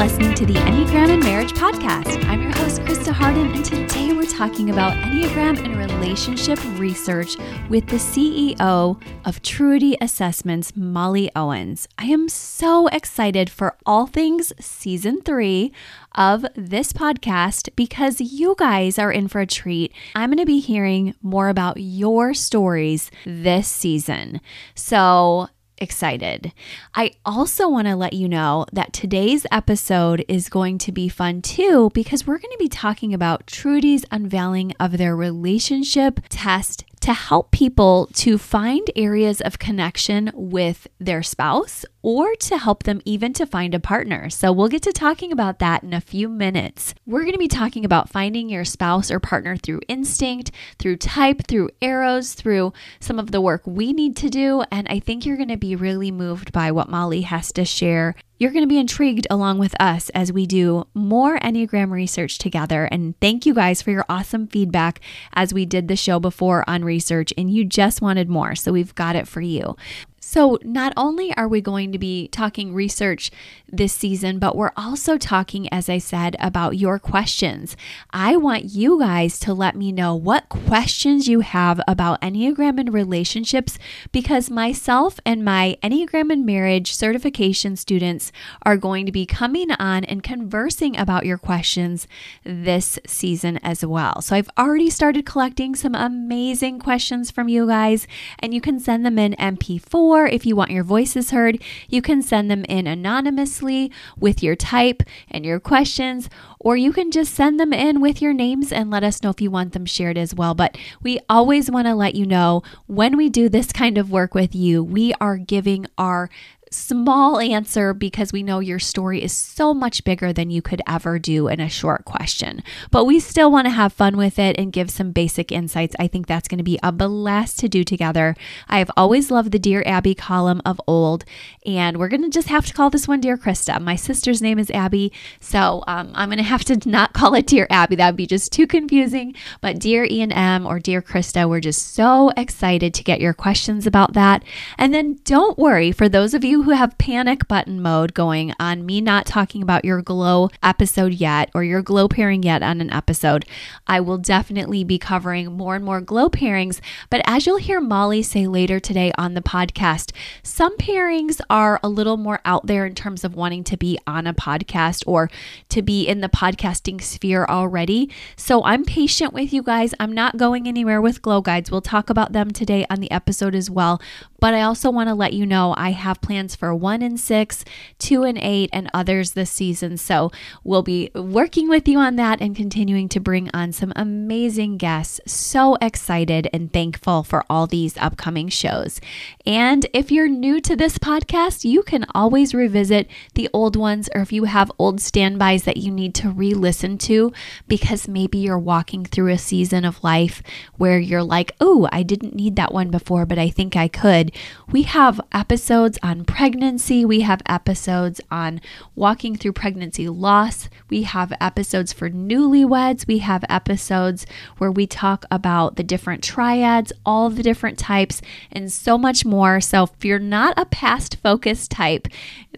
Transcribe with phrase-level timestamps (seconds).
[0.00, 2.24] listening to the Enneagram and Marriage Podcast.
[2.24, 7.36] I'm your host, Krista Harden, and today we're talking about Enneagram and relationship research
[7.68, 11.86] with the CEO of Truity Assessments, Molly Owens.
[11.98, 15.70] I am so excited for all things season three
[16.14, 19.92] of this podcast because you guys are in for a treat.
[20.14, 24.40] I'm going to be hearing more about your stories this season.
[24.74, 25.48] So,
[25.80, 26.52] excited.
[26.94, 31.42] I also want to let you know that today's episode is going to be fun
[31.42, 37.14] too because we're going to be talking about Truity's unveiling of their relationship test to
[37.14, 43.32] help people to find areas of connection with their spouse or to help them even
[43.34, 44.30] to find a partner.
[44.30, 46.94] So we'll get to talking about that in a few minutes.
[47.06, 51.46] We're going to be talking about finding your spouse or partner through instinct, through type,
[51.46, 54.62] through arrows, through some of the work we need to do.
[54.70, 58.14] And I think you're going to be really moved by what Molly has to share
[58.40, 62.86] you're going to be intrigued along with us as we do more Enneagram research together.
[62.86, 65.00] And thank you guys for your awesome feedback
[65.34, 68.54] as we did the show before on research, and you just wanted more.
[68.54, 69.76] So we've got it for you.
[70.22, 73.30] So, not only are we going to be talking research
[73.66, 77.74] this season, but we're also talking, as I said, about your questions.
[78.10, 82.92] I want you guys to let me know what questions you have about Enneagram and
[82.92, 83.78] relationships
[84.12, 88.30] because myself and my Enneagram and marriage certification students
[88.62, 92.06] are going to be coming on and conversing about your questions
[92.44, 94.20] this season as well.
[94.20, 98.06] So, I've already started collecting some amazing questions from you guys,
[98.38, 102.02] and you can send them in MP4 or if you want your voices heard, you
[102.02, 107.34] can send them in anonymously with your type and your questions, or you can just
[107.34, 110.18] send them in with your names and let us know if you want them shared
[110.18, 110.54] as well.
[110.54, 114.34] But we always want to let you know when we do this kind of work
[114.34, 116.28] with you, we are giving our
[116.72, 121.18] small answer because we know your story is so much bigger than you could ever
[121.18, 122.62] do in a short question.
[122.92, 125.96] But we still want to have fun with it and give some basic insights.
[125.98, 128.36] I think that's going to be a blast to do together.
[128.68, 131.24] I have always loved the Dear Abby column of old,
[131.66, 133.80] and we're going to just have to call this one Dear Krista.
[133.80, 137.48] My sister's name is Abby, so um, I'm going to have to not call it
[137.48, 137.96] Dear Abby.
[137.96, 139.34] That would be just too confusing.
[139.60, 143.88] But Dear and M or Dear Krista, we're just so excited to get your questions
[143.88, 144.44] about that.
[144.78, 148.84] And then don't worry, for those of you who have panic button mode going on
[148.84, 152.90] me not talking about your glow episode yet or your glow pairing yet on an
[152.92, 153.44] episode,
[153.86, 156.80] I will definitely be covering more and more glow pairings.
[157.08, 160.12] But as you'll hear Molly say later today on the podcast,
[160.42, 164.26] some pairings are a little more out there in terms of wanting to be on
[164.26, 165.30] a podcast or
[165.68, 168.10] to be in the podcasting sphere already.
[168.36, 169.94] So I'm patient with you guys.
[170.00, 171.70] I'm not going anywhere with glow guides.
[171.70, 174.00] We'll talk about them today on the episode as well.
[174.40, 177.64] But I also want to let you know I have plans for one and six,
[177.98, 179.96] two and eight, and others this season.
[179.96, 180.32] So
[180.64, 185.20] we'll be working with you on that and continuing to bring on some amazing guests.
[185.26, 189.00] So excited and thankful for all these upcoming shows.
[189.46, 194.22] And if you're new to this podcast, you can always revisit the old ones, or
[194.22, 197.32] if you have old standbys that you need to re listen to
[197.68, 200.42] because maybe you're walking through a season of life
[200.76, 204.29] where you're like, oh, I didn't need that one before, but I think I could
[204.70, 208.60] we have episodes on pregnancy, we have episodes on
[208.94, 214.26] walking through pregnancy loss, we have episodes for newlyweds, we have episodes
[214.58, 218.20] where we talk about the different triads, all the different types,
[218.52, 219.60] and so much more.
[219.60, 222.08] So if you're not a past focus type,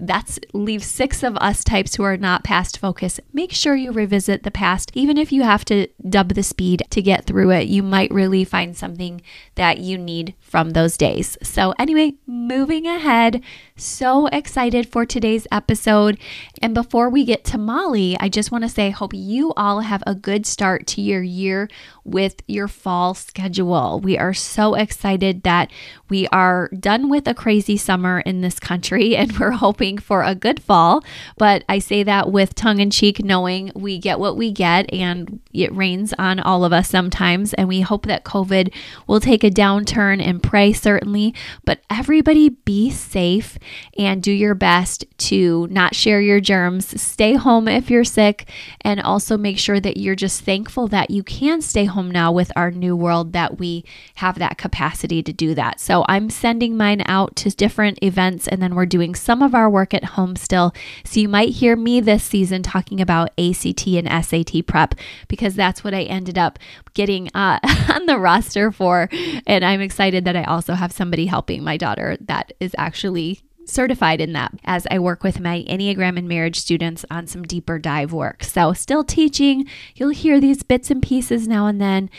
[0.00, 3.20] that's leave six of us types who are not past focus.
[3.32, 7.02] Make sure you revisit the past, even if you have to dub the speed to
[7.02, 7.68] get through it.
[7.68, 9.22] You might really find something
[9.54, 11.36] that you need from those days.
[11.42, 13.40] So, anyway, moving ahead,
[13.76, 16.18] so excited for today's episode.
[16.60, 20.02] And before we get to Molly, I just want to say, hope you all have
[20.06, 21.68] a good start to your year
[22.04, 24.00] with your fall schedule.
[24.00, 25.70] We are so excited that
[26.08, 30.34] we are done with a crazy summer in this country and we're hoping for a
[30.34, 31.02] good fall.
[31.38, 35.40] But I say that with tongue in cheek, knowing we get what we get and
[35.52, 37.54] it rains on all of us sometimes.
[37.54, 38.72] And we hope that COVID
[39.06, 41.34] will take a downturn and pray, certainly.
[41.64, 43.58] But everybody be safe
[43.98, 47.00] and do your best to not share your germs.
[47.00, 48.48] Stay home if you're sick,
[48.80, 52.50] and also make sure that you're just thankful that you can stay home now with
[52.56, 53.84] our new world, that we
[54.16, 55.80] have that capacity to do that.
[55.80, 59.68] So I'm sending mine out to different events, and then we're doing some of our
[59.68, 60.72] work at home still.
[61.04, 64.94] So you might hear me this season talking about ACT and SAT prep
[65.28, 66.58] because that's what I ended up
[66.94, 67.58] getting uh,
[67.94, 69.08] on the roster for.
[69.46, 74.20] And I'm excited that I also have somebody helping my daughter that is actually certified
[74.20, 78.12] in that as I work with my Enneagram and marriage students on some deeper dive
[78.12, 78.44] work.
[78.44, 82.10] So, still teaching, you'll hear these bits and pieces now and then,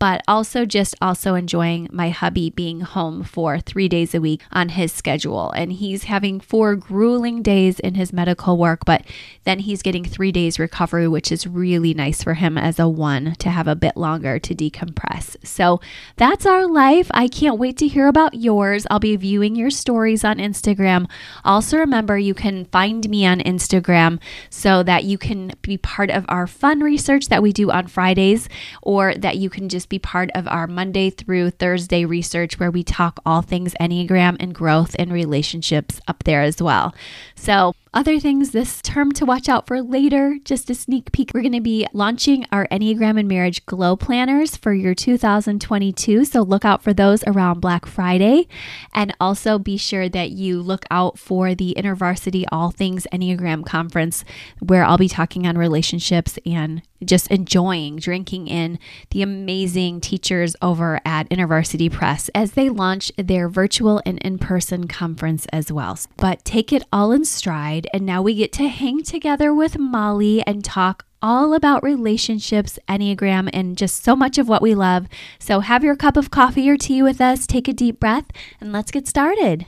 [0.00, 4.70] but also just also enjoying my hubby being home for three days a week on
[4.70, 5.52] his schedule.
[5.52, 9.04] And he's having four grueling days in his medical work, but
[9.44, 13.34] then he's getting three days recovery, which is really nice for him as a one
[13.40, 15.36] to have a bit longer to decompress.
[15.46, 15.80] So
[16.16, 17.10] that's our life.
[17.12, 18.86] I can't wait to hear about yours.
[18.90, 21.10] I'll be viewing your stories on Instagram.
[21.44, 24.18] Also, remember you can find me on Instagram
[24.48, 28.48] so that you can be part of our fun research that we do on Fridays,
[28.80, 32.82] or that you can just be part of our Monday through Thursday research where we
[32.82, 36.94] talk all things Enneagram and growth and relationships up there as well.
[37.34, 41.32] So, other things this term to watch out for later, just a sneak peek.
[41.34, 46.24] We're going to be launching our Enneagram and Marriage Glow Planners for your 2022.
[46.24, 48.46] So look out for those around Black Friday.
[48.94, 54.24] And also be sure that you look out for the InterVarsity All Things Enneagram Conference,
[54.60, 58.78] where I'll be talking on relationships and just enjoying drinking in
[59.10, 64.86] the amazing teachers over at InterVarsity Press as they launch their virtual and in person
[64.86, 65.98] conference as well.
[66.18, 67.88] But take it all in stride.
[67.94, 73.48] And now we get to hang together with Molly and talk all about relationships, Enneagram,
[73.52, 75.06] and just so much of what we love.
[75.38, 78.26] So have your cup of coffee or tea with us, take a deep breath,
[78.60, 79.66] and let's get started.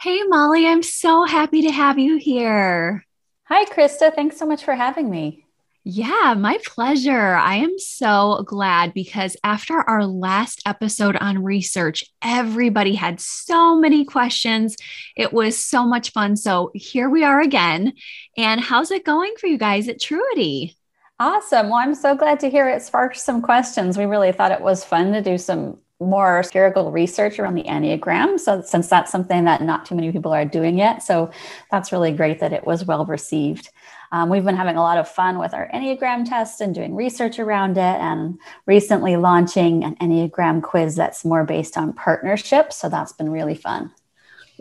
[0.00, 3.04] Hey, Molly, I'm so happy to have you here.
[3.44, 4.14] Hi, Krista.
[4.14, 5.45] Thanks so much for having me.
[5.88, 7.36] Yeah, my pleasure.
[7.36, 14.04] I am so glad because after our last episode on research, everybody had so many
[14.04, 14.74] questions.
[15.16, 16.34] It was so much fun.
[16.34, 17.92] So here we are again.
[18.36, 20.74] And how's it going for you guys at Truity?
[21.20, 21.68] Awesome.
[21.68, 23.96] Well, I'm so glad to hear it sparked some questions.
[23.96, 28.40] We really thought it was fun to do some more spherical research around the Enneagram.
[28.40, 31.30] So, since that's something that not too many people are doing yet, so
[31.70, 33.70] that's really great that it was well received.
[34.12, 37.38] Um, we've been having a lot of fun with our Enneagram test and doing research
[37.38, 42.76] around it, and recently launching an Enneagram quiz that's more based on partnerships.
[42.76, 43.92] So that's been really fun.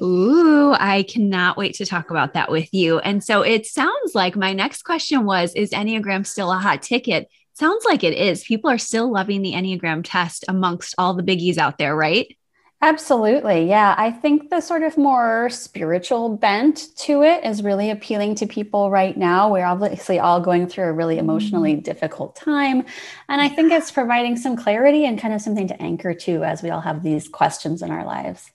[0.02, 3.00] Ooh, I cannot wait to talk about that with you.
[3.00, 7.30] And so it sounds like my next question was Is Enneagram still a hot ticket?
[7.54, 8.44] Sounds like it is.
[8.44, 12.36] People are still loving the Enneagram test amongst all the biggies out there, right?
[12.82, 13.68] Absolutely.
[13.68, 13.96] Yeah.
[13.98, 18.92] I think the sort of more spiritual bent to it is really appealing to people
[18.92, 19.52] right now.
[19.52, 21.82] We're obviously all going through a really emotionally mm-hmm.
[21.82, 22.86] difficult time.
[23.30, 26.62] And I think it's providing some clarity and kind of something to anchor to as
[26.62, 28.52] we all have these questions in our lives.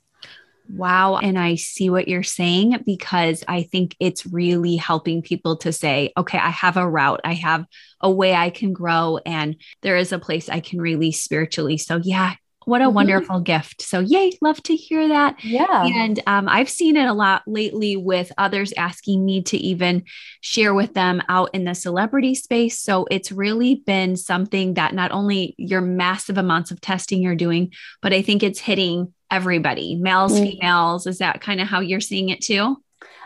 [0.68, 1.16] Wow.
[1.16, 6.12] And I see what you're saying because I think it's really helping people to say,
[6.16, 7.66] okay, I have a route, I have
[8.00, 11.76] a way I can grow, and there is a place I can release spiritually.
[11.76, 12.34] So, yeah,
[12.70, 12.94] what a mm-hmm.
[12.94, 13.82] wonderful gift.
[13.82, 15.44] So, yay, love to hear that.
[15.44, 15.84] Yeah.
[15.84, 20.04] And um, I've seen it a lot lately with others asking me to even
[20.40, 22.78] share with them out in the celebrity space.
[22.78, 27.72] So, it's really been something that not only your massive amounts of testing you're doing,
[28.00, 30.44] but I think it's hitting everybody males, mm-hmm.
[30.44, 31.06] females.
[31.06, 32.76] Is that kind of how you're seeing it too?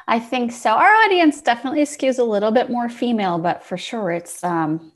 [0.07, 0.71] I think so.
[0.71, 4.93] Our audience definitely skews a little bit more female, but for sure it's um,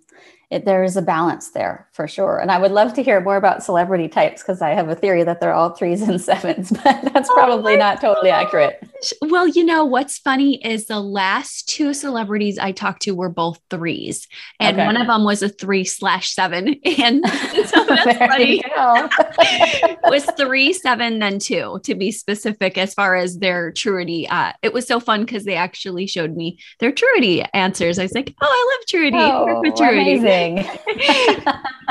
[0.50, 2.38] it, there is a balance there for sure.
[2.38, 5.22] And I would love to hear more about celebrity types because I have a theory
[5.24, 8.82] that they're all threes and sevens, but that's oh probably oh not totally accurate.
[9.22, 13.60] Well, you know, what's funny is the last two celebrities I talked to were both
[13.68, 14.26] threes,
[14.58, 14.87] and okay.
[14.87, 16.76] one of them was a three slash seven.
[16.99, 17.25] And
[17.66, 18.61] so that's funny.
[18.64, 24.26] it was three, seven, then two to be specific as far as their truity.
[24.28, 27.99] Uh, it was so fun because they actually showed me their truity answers.
[27.99, 29.20] I was like, oh, I love truity.
[29.20, 30.38] Oh, amazing.
[30.57, 31.47] that's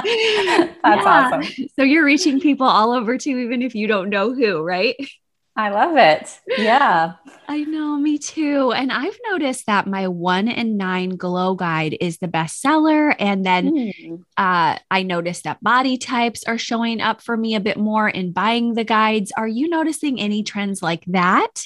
[0.05, 0.73] yeah.
[0.83, 1.67] awesome.
[1.75, 4.95] So you're reaching people all over too, even if you don't know who, right?
[5.57, 6.39] I love it.
[6.55, 7.13] Yeah.
[7.47, 8.71] I know, me too.
[8.73, 13.15] And I've noticed that my one and nine glow guide is the bestseller.
[13.17, 14.23] And then mm.
[14.37, 18.33] uh, I noticed that body types are showing up for me a bit more in
[18.33, 19.31] buying the guides.
[19.35, 21.63] Are you noticing any trends like that?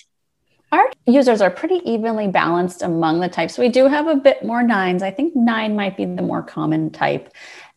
[0.71, 3.57] Our users are pretty evenly balanced among the types.
[3.57, 5.03] We do have a bit more nines.
[5.03, 7.33] I think nine might be the more common type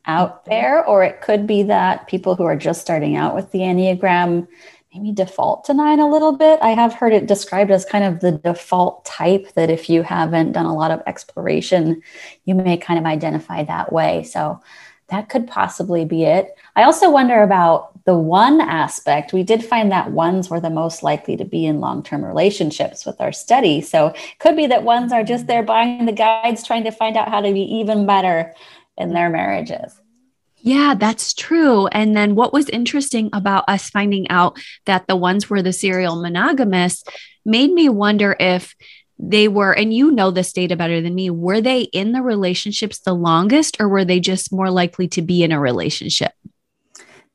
[0.07, 0.51] out mm-hmm.
[0.51, 4.47] there, or it could be that people who are just starting out with the Enneagram
[4.95, 6.61] maybe default to nine a little bit.
[6.63, 10.53] I have heard it described as kind of the default type that if you haven't
[10.53, 12.01] done a lot of exploration,
[12.45, 14.23] you may kind of identify that way.
[14.23, 14.61] So
[15.09, 16.57] that could possibly be it.
[16.77, 19.33] I also wonder about the one aspect.
[19.33, 23.07] We did find that ones were the most likely to be in long term relationships
[23.07, 23.81] with our study.
[23.81, 27.29] So could be that ones are just there buying the guides, trying to find out
[27.29, 28.55] how to be even better
[28.97, 30.01] in their marriages.
[30.59, 31.89] Yeah, that's true.
[31.89, 36.17] And then what was interesting about us finding out that the ones were the serial
[36.17, 37.05] monogamous
[37.45, 38.75] made me wonder if
[39.19, 42.99] they were, and you know this data better than me, were they in the relationships
[42.99, 46.33] the longest or were they just more likely to be in a relationship?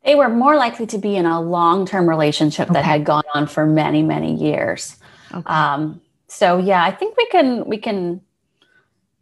[0.03, 2.73] They were more likely to be in a long term relationship okay.
[2.73, 4.97] that had gone on for many, many years.
[5.33, 5.45] Okay.
[5.45, 8.21] Um, so yeah, I think we can we can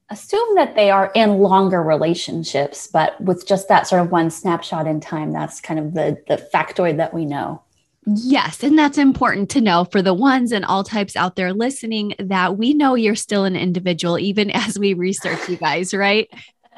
[0.09, 4.87] assume that they are in longer relationships, but with just that sort of one snapshot
[4.87, 7.61] in time, that's kind of the the factoid that we know.
[8.09, 8.63] Yes.
[8.63, 12.57] And that's important to know for the ones and all types out there listening that
[12.57, 16.29] we know you're still an individual, even as we research you guys, right?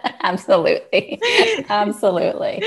[0.22, 1.20] Absolutely.
[1.70, 2.64] Absolutely.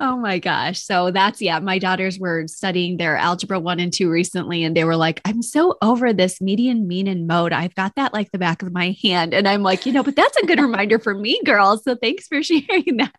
[0.00, 0.80] oh my gosh.
[0.80, 4.84] So that's, yeah, my daughters were studying their algebra one and two recently, and they
[4.84, 7.52] were like, I'm so over this median, mean, and mode.
[7.52, 9.32] I've got that like the back of my hand.
[9.32, 11.84] And I'm like, you know, but that's a good reminder for me, girls.
[11.84, 13.14] So thanks for sharing that.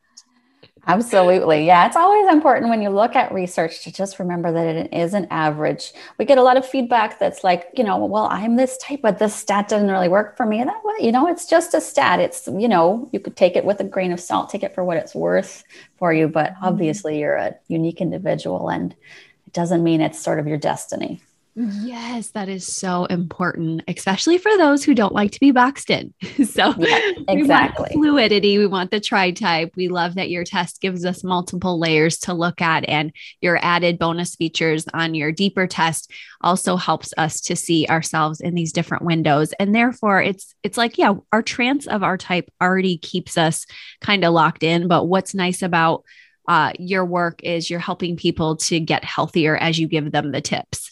[0.88, 1.65] Absolutely.
[1.65, 1.86] Yeah.
[1.86, 5.27] It's always important when you look at research to just remember that it is an
[5.29, 5.91] average.
[6.17, 9.20] We get a lot of feedback that's like, you know, well, I'm this type, but
[9.20, 10.63] this stat doesn't really work for me.
[10.63, 12.22] That way, you know, it's just a stat.
[12.22, 14.86] It's, you know, you could take it with a grain of salt, take it for
[14.86, 15.65] what it's worth
[15.98, 16.29] for you.
[16.29, 16.63] But mm-hmm.
[16.63, 21.22] obviously, you're a unique individual and it doesn't mean it's sort of your destiny.
[21.60, 26.14] Yes, that is so important, especially for those who don't like to be boxed in.
[26.46, 27.90] so, yeah, exactly.
[27.94, 28.60] fluidity.
[28.60, 29.72] We want the tri type.
[29.76, 33.12] We love that your test gives us multiple layers to look at, and
[33.42, 36.12] your added bonus features on your deeper test
[36.42, 39.52] also helps us to see ourselves in these different windows.
[39.60, 43.66] And therefore, it's it's like, yeah, our trance of our type already keeps us
[44.00, 44.88] kind of locked in.
[44.88, 46.04] But what's nice about
[46.48, 50.42] uh, your work is you're helping people to get healthier as you give them the
[50.42, 50.87] tips.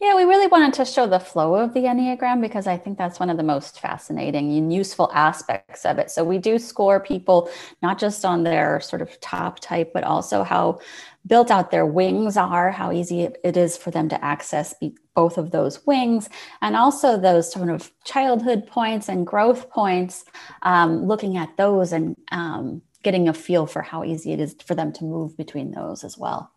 [0.00, 3.20] Yeah, we really wanted to show the flow of the Enneagram because I think that's
[3.20, 6.10] one of the most fascinating and useful aspects of it.
[6.10, 7.50] So we do score people
[7.82, 10.80] not just on their sort of top type, but also how
[11.26, 14.74] built out their wings are, how easy it is for them to access
[15.14, 16.30] both of those wings,
[16.62, 20.24] and also those sort of childhood points and growth points,
[20.62, 24.74] um, looking at those and um, getting a feel for how easy it is for
[24.74, 26.50] them to move between those as well.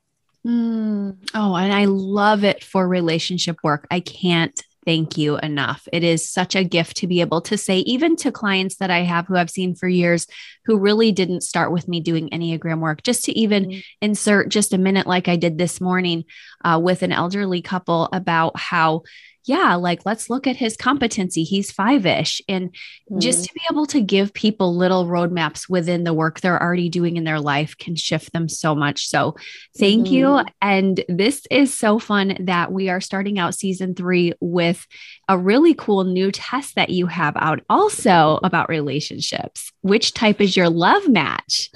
[0.45, 1.17] Mm.
[1.33, 3.87] Oh, and I love it for relationship work.
[3.89, 5.87] I can't thank you enough.
[5.93, 8.99] It is such a gift to be able to say, even to clients that I
[8.99, 10.27] have who I've seen for years
[10.65, 13.79] who really didn't start with me doing Enneagram work, just to even mm-hmm.
[14.01, 16.25] insert just a minute, like I did this morning
[16.63, 19.03] uh, with an elderly couple about how
[19.45, 21.43] yeah, like let's look at his competency.
[21.43, 22.41] He's five ish.
[22.47, 22.73] And
[23.11, 23.21] mm.
[23.21, 27.17] just to be able to give people little roadmaps within the work they're already doing
[27.17, 29.07] in their life can shift them so much.
[29.07, 29.35] So
[29.77, 30.11] thank mm.
[30.11, 30.25] you.
[30.27, 30.47] Mm-hmm.
[30.61, 34.87] And this is so fun that we are starting out season three with
[35.27, 39.71] a really cool new test that you have out also about relationships.
[39.81, 41.69] Which type is your love match?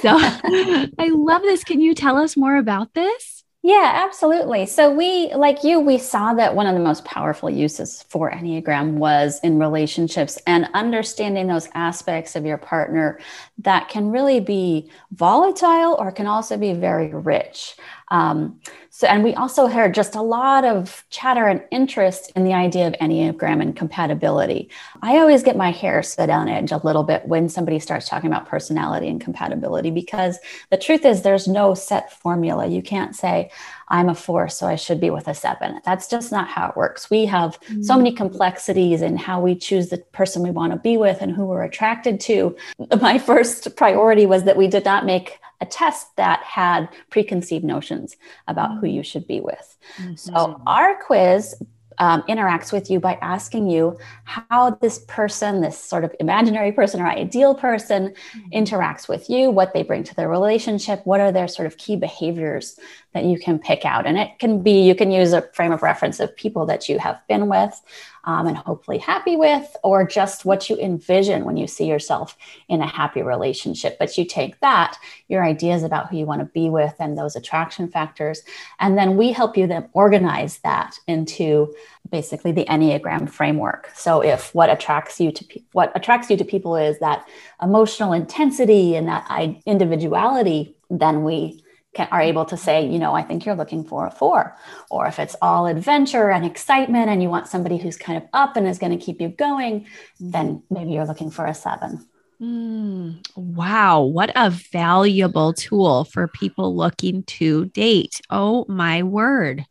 [0.00, 1.62] So I love this.
[1.62, 3.41] Can you tell us more about this?
[3.64, 4.66] Yeah, absolutely.
[4.66, 8.94] So we, like you, we saw that one of the most powerful uses for Enneagram
[8.94, 13.20] was in relationships and understanding those aspects of your partner
[13.58, 17.76] that can really be volatile or can also be very rich.
[18.12, 22.52] Um, so, and we also heard just a lot of chatter and interest in the
[22.52, 24.68] idea of Enneagram and compatibility.
[25.00, 28.28] I always get my hair set on edge a little bit when somebody starts talking
[28.28, 30.38] about personality and compatibility because
[30.68, 32.66] the truth is there's no set formula.
[32.66, 33.50] You can't say,
[33.88, 35.80] I'm a four, so I should be with a seven.
[35.86, 37.08] That's just not how it works.
[37.08, 37.82] We have mm-hmm.
[37.82, 41.32] so many complexities in how we choose the person we want to be with and
[41.32, 42.54] who we're attracted to.
[43.00, 48.16] My first priority was that we did not make a test that had preconceived notions
[48.48, 49.78] about who you should be with.
[49.96, 50.16] Mm-hmm.
[50.16, 51.54] So our quiz
[51.98, 57.00] um, interacts with you by asking you how this person, this sort of imaginary person
[57.00, 58.50] or ideal person, mm-hmm.
[58.50, 61.96] interacts with you, what they bring to their relationship, what are their sort of key
[61.96, 62.78] behaviors
[63.12, 64.06] that you can pick out.
[64.06, 66.98] And it can be, you can use a frame of reference of people that you
[66.98, 67.80] have been with
[68.24, 72.36] um, and hopefully happy with, or just what you envision when you see yourself
[72.68, 73.98] in a happy relationship.
[73.98, 74.96] But you take that,
[75.28, 78.42] your ideas about who you want to be with, and those attraction factors,
[78.78, 81.74] and then we help you then organize that into
[82.10, 83.90] basically the Enneagram framework.
[83.94, 87.26] So if what attracts you to pe- what attracts you to people is that
[87.60, 89.26] emotional intensity and that
[89.66, 91.61] individuality, then we
[91.94, 94.56] can, are able to say, you know, I think you're looking for a four.
[94.90, 98.56] Or if it's all adventure and excitement and you want somebody who's kind of up
[98.56, 99.86] and is going to keep you going,
[100.18, 102.06] then maybe you're looking for a seven.
[102.40, 108.20] Mm, wow, what a valuable tool for people looking to date.
[108.30, 109.64] Oh my word.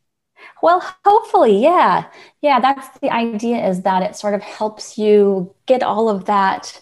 [0.64, 2.06] Well, hopefully, yeah.
[2.42, 6.82] Yeah, that's the idea is that it sort of helps you get all of that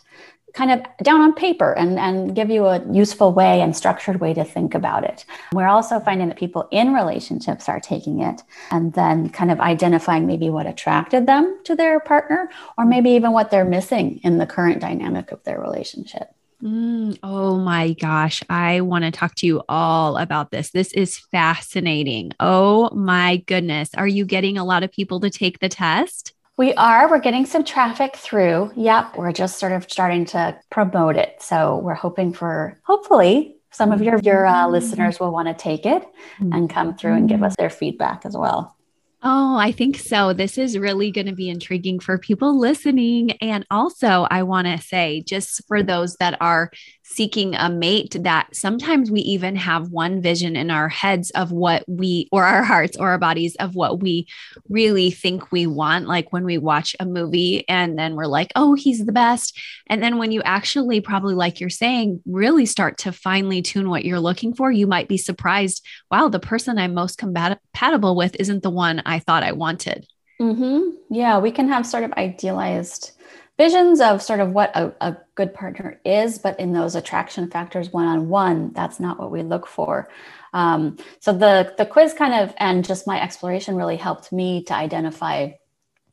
[0.54, 4.34] kind of down on paper and, and give you a useful way and structured way
[4.34, 5.26] to think about it.
[5.54, 8.42] We're also finding that people in relationships are taking it
[8.72, 13.32] and then kind of identifying maybe what attracted them to their partner or maybe even
[13.32, 16.34] what they're missing in the current dynamic of their relationship.
[16.62, 18.44] Mm, oh my gosh.
[18.50, 20.72] I want to talk to you all about this.
[20.72, 22.34] This is fascinating.
[22.40, 23.92] Oh my goodness.
[23.96, 26.34] Are you getting a lot of people to take the test?
[26.60, 27.10] We are.
[27.10, 28.74] We're getting some traffic through.
[28.76, 29.16] Yep.
[29.16, 31.42] We're just sort of starting to promote it.
[31.42, 35.86] So we're hoping for, hopefully, some of your, your uh, listeners will want to take
[35.86, 36.04] it
[36.42, 38.76] and come through and give us their feedback as well.
[39.22, 40.32] Oh, I think so.
[40.32, 43.32] This is really going to be intriguing for people listening.
[43.42, 46.72] And also, I want to say, just for those that are
[47.04, 51.84] seeking a mate that sometimes we even have one vision in our heads of what
[51.88, 54.28] we or our hearts or our bodies of what we
[54.70, 58.76] really think we want like when we watch a movie and then we're like oh
[58.76, 63.12] he's the best and then when you actually probably like you're saying really start to
[63.12, 67.18] finely tune what you're looking for you might be surprised wow the person i'm most
[67.18, 70.08] compatible with isn't the one i thought i wanted
[70.40, 70.90] mm-hmm.
[71.10, 73.12] yeah we can have sort of idealized
[73.60, 77.92] visions of sort of what a, a good partner is, but in those attraction factors
[77.92, 80.10] one on one, that's not what we look for.
[80.54, 84.74] Um, so the the quiz kind of and just my exploration really helped me to
[84.74, 85.52] identify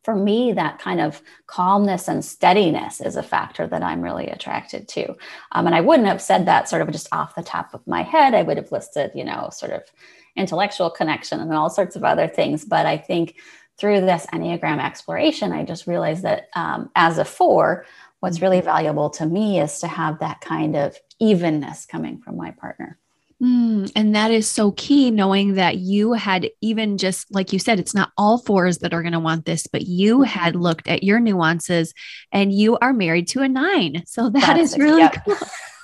[0.03, 4.87] for me that kind of calmness and steadiness is a factor that i'm really attracted
[4.87, 5.17] to
[5.51, 8.03] um, and i wouldn't have said that sort of just off the top of my
[8.03, 9.83] head i would have listed you know sort of
[10.37, 13.37] intellectual connection and all sorts of other things but i think
[13.79, 17.85] through this Enneagram exploration, I just realized that um, as a four,
[18.21, 22.53] what's really valuable to me is to have that kind of evenness coming from my
[22.53, 22.99] partner.
[23.43, 27.79] Mm, and that is so key, knowing that you had even just like you said,
[27.79, 30.25] it's not all fours that are going to want this, but you mm-hmm.
[30.25, 31.93] had looked at your nuances
[32.33, 34.05] and you are married to a nine.
[34.07, 35.37] So that That's is really cool.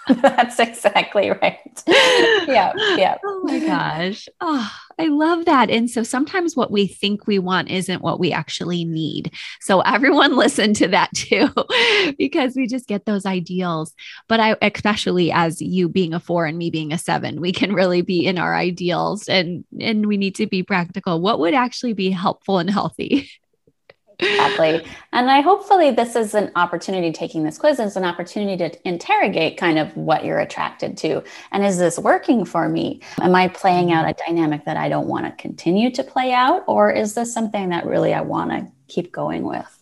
[0.08, 1.82] That's exactly right.
[1.86, 2.72] yeah.
[2.96, 3.18] Yeah.
[3.24, 4.28] Oh my gosh.
[4.40, 5.70] Oh, I love that.
[5.70, 9.32] And so sometimes what we think we want isn't what we actually need.
[9.60, 11.48] So everyone listen to that too,
[12.18, 13.94] because we just get those ideals.
[14.28, 17.72] But I, especially as you being a four and me being a seven, we can
[17.72, 21.20] really be in our ideals and, and we need to be practical.
[21.20, 23.30] What would actually be helpful and healthy?
[24.22, 24.86] Exactly.
[25.12, 29.56] And I hopefully this is an opportunity taking this quiz is an opportunity to interrogate
[29.56, 31.22] kind of what you're attracted to.
[31.50, 33.00] And is this working for me?
[33.20, 36.64] Am I playing out a dynamic that I don't want to continue to play out?
[36.66, 39.81] Or is this something that really I want to keep going with?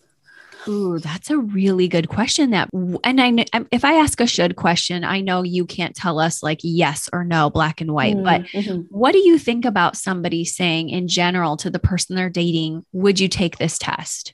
[0.67, 2.51] Ooh, that's a really good question.
[2.51, 2.69] That,
[3.03, 6.59] and I, if I ask a should question, I know you can't tell us like
[6.63, 8.23] yes or no, black and white, mm-hmm.
[8.23, 8.81] but mm-hmm.
[8.89, 13.19] what do you think about somebody saying in general to the person they're dating, would
[13.19, 14.33] you take this test?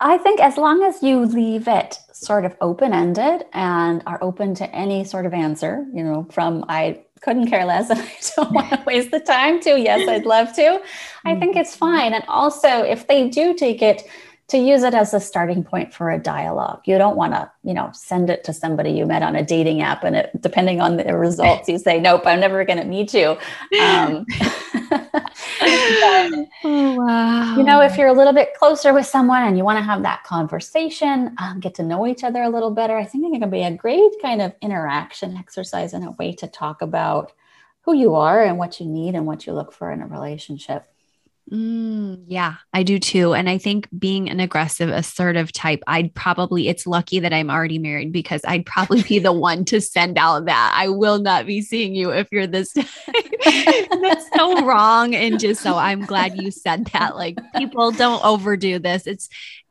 [0.00, 4.54] I think as long as you leave it sort of open ended and are open
[4.56, 8.52] to any sort of answer, you know, from I couldn't care less and I don't
[8.52, 10.82] want to waste the time to, yes, I'd love to,
[11.24, 11.78] I think it's mm-hmm.
[11.78, 12.14] fine.
[12.14, 14.02] And also, if they do take it,
[14.48, 16.82] to use it as a starting point for a dialogue.
[16.84, 19.80] You don't want to, you know, send it to somebody you met on a dating
[19.80, 23.14] app, and it, depending on the results, you say, "Nope, I'm never going to meet
[23.14, 23.38] you."
[23.80, 25.30] Um, but,
[26.64, 27.56] oh, wow.
[27.56, 30.02] You know, if you're a little bit closer with someone and you want to have
[30.02, 33.50] that conversation, um, get to know each other a little better, I think it can
[33.50, 37.32] be a great kind of interaction exercise and a way to talk about
[37.82, 40.86] who you are and what you need and what you look for in a relationship.
[41.52, 43.34] Mm, yeah, I do too.
[43.34, 47.78] And I think being an aggressive, assertive type, I'd probably, it's lucky that I'm already
[47.78, 51.60] married because I'd probably be the one to send out that I will not be
[51.60, 52.72] seeing you if you're this.
[53.44, 55.14] That's so wrong.
[55.14, 57.14] And just so I'm glad you said that.
[57.14, 59.06] Like, people don't overdo this.
[59.06, 59.28] It's,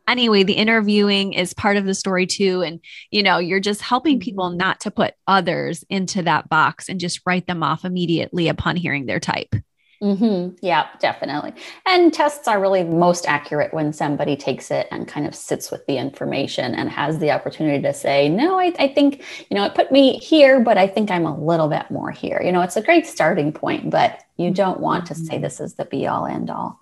[0.08, 2.62] anyway, the interviewing is part of the story too.
[2.62, 4.58] And, you know, you're just helping people mm-hmm.
[4.58, 9.08] not to put others into that box and just write them off immediately upon hearing
[9.08, 9.56] their type.
[10.04, 10.58] Mm-hmm.
[10.62, 11.54] Yeah, definitely.
[11.86, 15.86] And tests are really most accurate when somebody takes it and kind of sits with
[15.86, 19.76] the information and has the opportunity to say, no, I, I think, you know, it
[19.76, 22.42] put me here, but I think I'm a little bit more here.
[22.44, 25.44] You know, it's a great starting point, but you don't want to say mm-hmm.
[25.44, 26.82] this is the be all end all.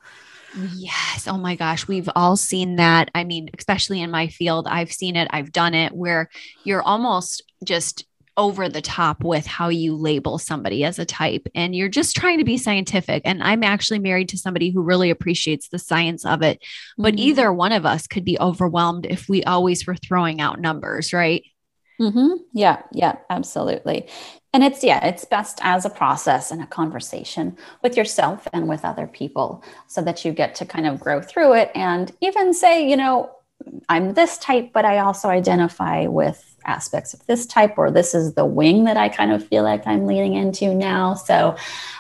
[0.76, 1.28] Yes.
[1.28, 1.88] Oh my gosh.
[1.88, 3.12] We've all seen that.
[3.14, 6.30] I mean, especially in my field, I've seen it, I've done it where
[6.64, 8.06] you're almost just
[8.42, 12.40] over the top with how you label somebody as a type and you're just trying
[12.40, 16.42] to be scientific and i'm actually married to somebody who really appreciates the science of
[16.42, 16.60] it
[16.98, 17.20] but mm-hmm.
[17.20, 21.44] either one of us could be overwhelmed if we always were throwing out numbers right
[22.00, 22.34] mm-hmm.
[22.52, 24.10] yeah yeah absolutely
[24.54, 28.84] and it's yeah it's best as a process and a conversation with yourself and with
[28.84, 32.90] other people so that you get to kind of grow through it and even say
[32.90, 33.30] you know
[33.90, 38.34] I'm this type, but I also identify with aspects of this type, or this is
[38.34, 41.14] the wing that I kind of feel like I'm leaning into now.
[41.14, 41.56] So,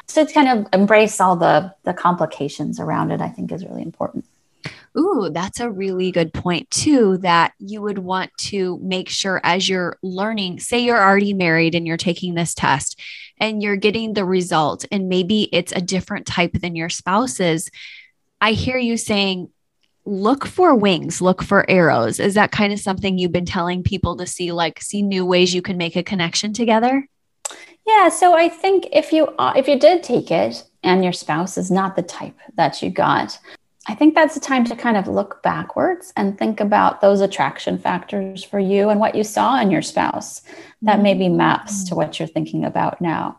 [0.07, 3.81] so to kind of embrace all the the complications around it, I think is really
[3.81, 4.25] important.
[4.97, 7.17] Ooh, that's a really good point, too.
[7.19, 11.87] That you would want to make sure as you're learning, say you're already married and
[11.87, 12.99] you're taking this test
[13.37, 17.69] and you're getting the result, and maybe it's a different type than your spouse's.
[18.41, 19.49] I hear you saying,
[20.05, 22.19] look for wings, look for arrows.
[22.19, 25.53] Is that kind of something you've been telling people to see, like, see new ways
[25.53, 27.07] you can make a connection together?
[27.85, 31.57] Yeah, so I think if you uh, if you did take it and your spouse
[31.57, 33.39] is not the type that you got,
[33.87, 37.79] I think that's the time to kind of look backwards and think about those attraction
[37.79, 40.43] factors for you and what you saw in your spouse
[40.83, 43.37] that maybe maps to what you're thinking about now.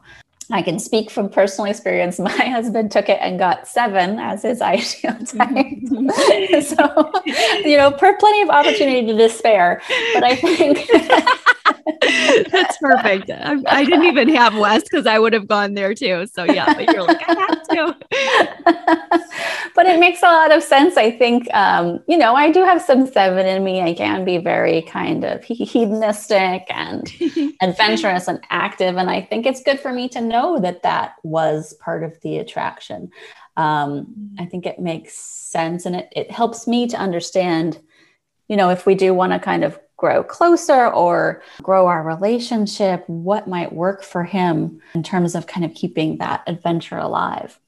[0.52, 2.18] I can speak from personal experience.
[2.18, 5.66] My husband took it and got seven as his ideal type.
[6.62, 7.12] so,
[7.64, 9.80] you know, per plenty of opportunity to despair.
[10.14, 10.88] But I think
[12.50, 13.30] that's perfect.
[13.30, 16.26] I, I, didn't even have West because I would have gone there too.
[16.26, 17.96] So yeah, but you're like, I have to.
[19.74, 20.96] but it makes a lot of sense.
[20.96, 23.80] I think, um, you know, I do have some seven in me.
[23.80, 27.10] I can be very kind of hedonistic and
[27.60, 28.96] adventurous and active.
[28.96, 32.38] And I think it's good for me to know that that was part of the
[32.38, 33.10] attraction.
[33.56, 37.78] Um, I think it makes sense and it, it helps me to understand,
[38.48, 43.04] you know, if we do want to kind of grow closer or grow our relationship,
[43.06, 47.60] what might work for him in terms of kind of keeping that adventure alive.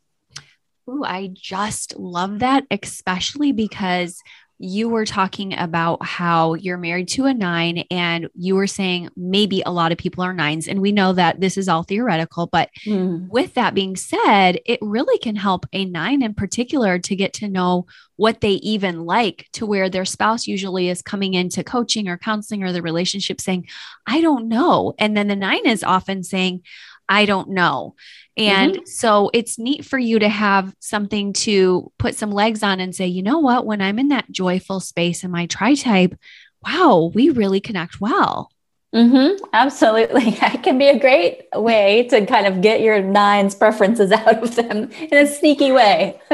[0.91, 4.21] Ooh, I just love that, especially because
[4.59, 9.63] you were talking about how you're married to a nine and you were saying maybe
[9.67, 12.71] a lot of people are nines and we know that this is all theoretical but
[12.87, 13.29] mm.
[13.29, 17.49] with that being said it really can help a nine in particular to get to
[17.49, 17.85] know
[18.17, 22.63] what they even like to where their spouse usually is coming into coaching or counseling
[22.63, 23.67] or the relationship saying
[24.07, 26.63] i don't know and then the nine is often saying
[27.09, 27.95] I don't know.
[28.37, 28.87] And mm-hmm.
[28.87, 33.07] so it's neat for you to have something to put some legs on and say,
[33.07, 36.19] you know what, when I'm in that joyful space in my tri type,
[36.67, 38.51] wow, we really connect well.
[38.95, 40.31] Mm-hmm, absolutely.
[40.41, 44.55] That can be a great way to kind of get your nines preferences out of
[44.55, 46.21] them in a sneaky way.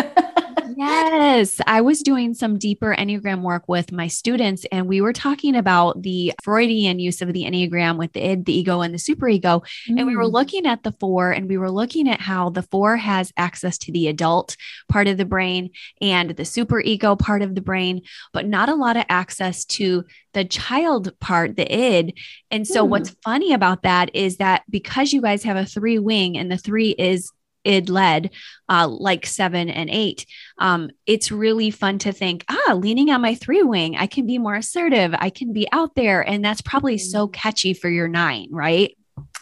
[0.80, 5.54] Yes, I was doing some deeper Enneagram work with my students, and we were talking
[5.54, 9.62] about the Freudian use of the Enneagram with the id, the ego, and the superego.
[9.90, 9.98] Mm.
[9.98, 10.32] And we were mm.
[10.32, 13.92] looking at the four, and we were looking at how the four has access to
[13.92, 14.56] the adult
[14.88, 15.68] part of the brain
[16.00, 18.00] and the superego part of the brain,
[18.32, 22.14] but not a lot of access to the child part, the id.
[22.50, 22.88] And so, mm.
[22.88, 26.56] what's funny about that is that because you guys have a three wing and the
[26.56, 27.30] three is
[27.64, 28.30] id led
[28.68, 30.26] uh, like seven and eight
[30.58, 34.38] um, it's really fun to think ah leaning on my three wing i can be
[34.38, 37.32] more assertive i can be out there and that's probably so mm.
[37.32, 38.96] catchy for your nine right?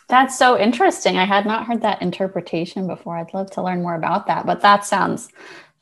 [0.08, 1.18] That's so interesting.
[1.18, 3.18] I had not heard that interpretation before.
[3.18, 5.28] I'd love to learn more about that but that sounds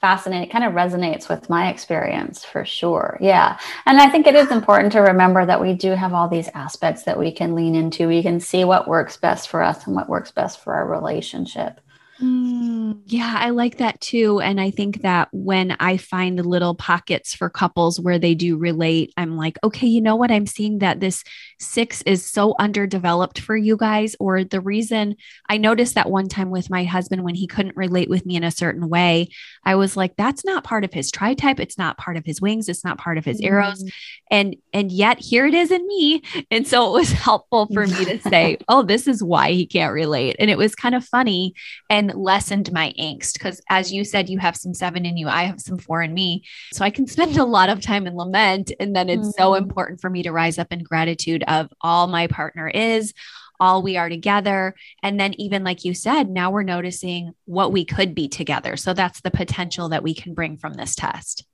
[0.00, 0.48] fascinating.
[0.48, 3.16] It kind of resonates with my experience for sure.
[3.20, 3.58] Yeah.
[3.86, 7.04] And i think it is important to remember that we do have all these aspects
[7.04, 8.08] that we can lean into.
[8.08, 11.80] We can see what works best for us and what works best for our relationship
[12.20, 14.40] Mm, yeah, I like that too.
[14.40, 19.12] And I think that when I find little pockets for couples where they do relate,
[19.18, 20.30] I'm like, okay, you know what?
[20.30, 21.22] I'm seeing that this
[21.60, 24.16] six is so underdeveloped for you guys.
[24.18, 25.16] Or the reason
[25.48, 28.44] I noticed that one time with my husband when he couldn't relate with me in
[28.44, 29.28] a certain way,
[29.64, 31.60] I was like, that's not part of his tri type.
[31.60, 32.68] It's not part of his wings.
[32.68, 33.46] It's not part of his mm.
[33.46, 33.84] arrows.
[34.30, 36.22] And and yet here it is in me.
[36.50, 39.92] And so it was helpful for me to say, oh, this is why he can't
[39.92, 40.36] relate.
[40.38, 41.54] And it was kind of funny.
[41.90, 45.28] And and lessened my angst because as you said you have some seven in you
[45.28, 46.42] i have some four in me
[46.72, 49.42] so i can spend a lot of time in lament and then it's mm-hmm.
[49.42, 53.12] so important for me to rise up in gratitude of all my partner is
[53.58, 57.84] all we are together and then even like you said now we're noticing what we
[57.84, 61.46] could be together so that's the potential that we can bring from this test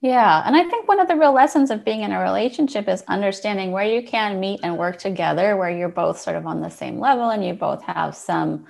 [0.00, 0.44] yeah.
[0.46, 3.72] And I think one of the real lessons of being in a relationship is understanding
[3.72, 7.00] where you can meet and work together, where you're both sort of on the same
[7.00, 8.66] level and you both have some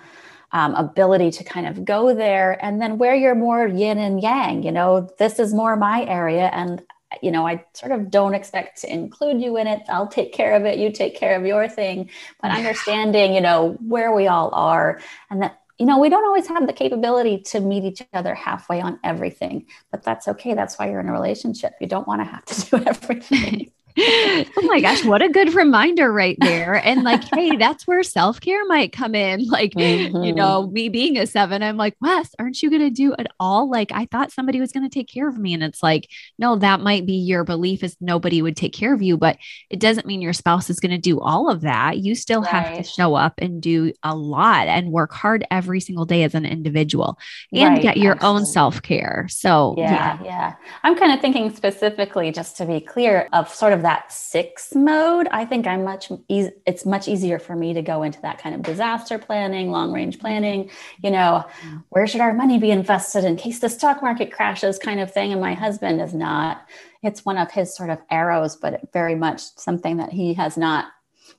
[0.53, 2.63] um, ability to kind of go there.
[2.65, 6.51] And then where you're more yin and yang you know this is more my area.
[6.53, 6.83] And
[7.23, 9.83] you know i sort of don't expect to include you in it.
[9.89, 10.79] I'll take care of it.
[10.79, 12.11] You take care of your thing.
[12.43, 16.47] But understanding you know where we all are and that you know we don't always
[16.49, 20.55] have the capability to meet each other halfway on everything but that's okay.
[20.55, 21.75] That's why you're in a relationship.
[21.81, 26.13] You don't want to have to do everything oh my gosh, what a good reminder
[26.13, 26.75] right there.
[26.75, 29.47] And like, hey, that's where self care might come in.
[29.59, 30.23] Like, mm-hmm.
[30.25, 33.27] you know, me being a seven, I'm like, Wes, aren't you going to do it
[33.41, 33.69] all?
[33.69, 35.55] Like, I thought somebody was going to take care of me.
[35.55, 36.09] And it's like,
[36.39, 39.39] no, that might be your belief is nobody would take care of you, but
[39.71, 41.99] it doesn't mean your spouse is going to do all of that.
[41.99, 42.51] You still right.
[42.51, 46.35] have to show up and do a lot and work hard every single day as
[46.35, 47.19] an individual
[47.53, 47.83] and right.
[47.83, 48.41] get your Absolutely.
[48.41, 49.27] own self care.
[49.31, 50.55] So, yeah, yeah, yeah.
[50.83, 55.29] I'm kind of thinking specifically, just to be clear, of sort of that six mode.
[55.31, 58.55] I think I'm much, e- it's much easier for me to go into that kind
[58.55, 60.68] of disaster planning, long range planning,
[61.03, 61.46] you know,
[61.88, 65.33] where should our money be invested in case the stock market crashes kind of thing.
[65.33, 66.66] And my husband is not,
[67.03, 70.88] it's one of his sort of arrows, but very much something that he has not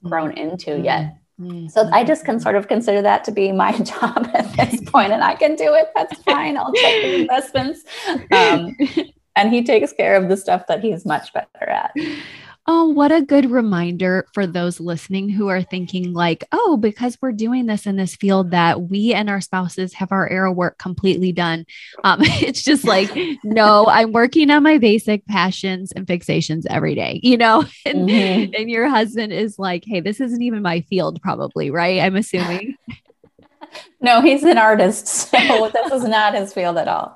[0.04, 0.86] grown into mm-hmm.
[0.86, 1.18] yet.
[1.40, 1.68] Mm-hmm.
[1.68, 5.14] So I just can sort of consider that to be my job at this point,
[5.14, 5.90] and I can do it.
[5.96, 6.58] That's fine.
[6.58, 7.84] I'll take the investments.
[8.32, 8.76] Um,
[9.40, 11.94] and he takes care of the stuff that he's much better at.
[12.72, 17.32] Oh, what a good reminder for those listening who are thinking, like, oh, because we're
[17.32, 21.32] doing this in this field, that we and our spouses have our arrow work completely
[21.32, 21.66] done.
[22.04, 23.10] Um, it's just like,
[23.44, 27.66] no, I'm working on my basic passions and fixations every day, you know?
[27.86, 28.54] And, mm-hmm.
[28.56, 32.02] and your husband is like, hey, this isn't even my field, probably, right?
[32.02, 32.76] I'm assuming.
[34.02, 35.34] no, he's an artist.
[35.50, 37.14] So this is not his field at all.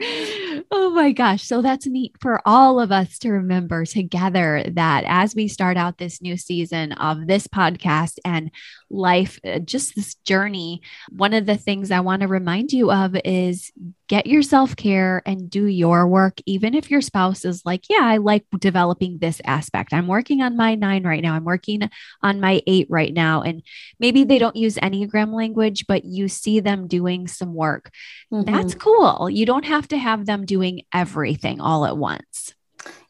[0.71, 1.43] Oh my gosh.
[1.43, 5.97] So that's neat for all of us to remember together that as we start out
[5.97, 8.49] this new season of this podcast and
[8.93, 13.15] life, uh, just this journey, one of the things I want to remind you of
[13.25, 13.71] is
[14.07, 18.01] get your self care and do your work, even if your spouse is like, Yeah,
[18.03, 19.93] I like developing this aspect.
[19.93, 21.33] I'm working on my nine right now.
[21.33, 21.89] I'm working
[22.21, 23.41] on my eight right now.
[23.41, 23.63] And
[23.99, 27.91] maybe they don't use Enneagram language, but you see them doing some work.
[28.31, 28.51] Mm-hmm.
[28.51, 29.29] That's cool.
[29.29, 32.53] You don't have to have them doing everything all at once.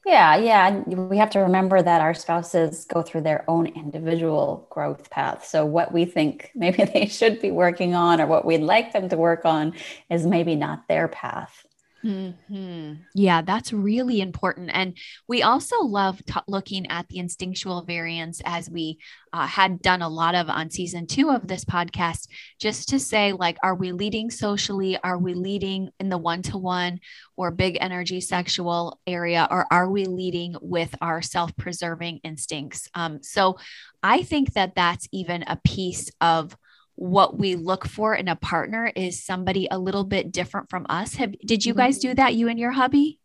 [0.05, 0.79] Yeah, yeah.
[0.87, 5.45] We have to remember that our spouses go through their own individual growth path.
[5.45, 9.07] So, what we think maybe they should be working on or what we'd like them
[9.09, 9.73] to work on
[10.09, 11.65] is maybe not their path.
[12.05, 12.95] Mm-hmm.
[13.15, 14.71] Yeah, that's really important.
[14.73, 18.99] And we also love t- looking at the instinctual variants as we
[19.31, 22.27] uh, had done a lot of on season two of this podcast,
[22.59, 24.97] just to say, like, are we leading socially?
[25.01, 26.99] Are we leading in the one to one
[27.37, 29.47] or big energy sexual area?
[29.49, 32.89] Or are we leading with our self preserving instincts?
[32.95, 33.57] Um, so
[34.03, 36.57] I think that that's even a piece of
[37.03, 41.15] what we look for in a partner is somebody a little bit different from us.
[41.15, 42.15] Have did you guys do mm-hmm.
[42.15, 43.19] that you and your hubby?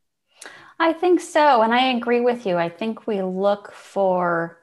[0.80, 2.56] I think so and I agree with you.
[2.56, 4.58] I think we look for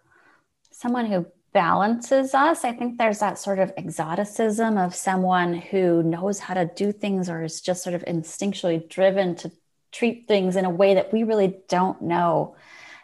[0.72, 2.66] someone who balances us.
[2.66, 7.30] I think there's that sort of exoticism of someone who knows how to do things
[7.30, 9.52] or is just sort of instinctually driven to
[9.94, 12.58] treat things in a way that we really don't know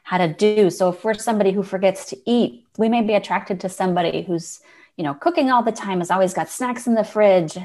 [0.03, 0.69] how to do.
[0.69, 4.59] So if we're somebody who forgets to eat, we may be attracted to somebody who's
[5.01, 7.57] you know, cooking all the time, has always got snacks in the fridge,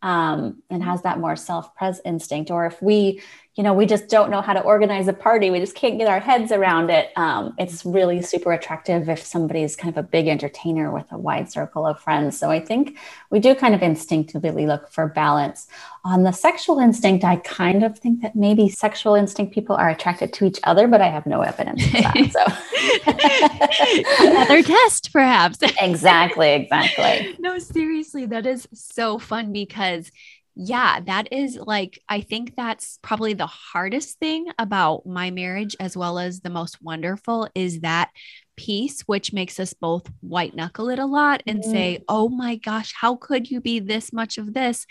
[0.00, 2.50] um, and has that more self-pres instinct.
[2.50, 3.20] Or if we
[3.58, 5.50] you know, we just don't know how to organize a party.
[5.50, 7.10] We just can't get our heads around it.
[7.16, 11.50] Um, it's really super attractive if somebody's kind of a big entertainer with a wide
[11.50, 12.38] circle of friends.
[12.38, 12.96] So I think
[13.30, 15.66] we do kind of instinctively look for balance.
[16.04, 20.32] On the sexual instinct, I kind of think that maybe sexual instinct people are attracted
[20.34, 22.30] to each other, but I have no evidence of that.
[22.30, 25.58] So another test, perhaps.
[25.80, 27.34] exactly, exactly.
[27.48, 30.12] No, seriously, that is so fun because
[30.60, 35.96] yeah, that is like, I think that's probably the hardest thing about my marriage, as
[35.96, 38.10] well as the most wonderful, is that
[38.56, 41.70] piece, which makes us both white knuckle it a lot and mm-hmm.
[41.70, 44.84] say, oh my gosh, how could you be this much of this?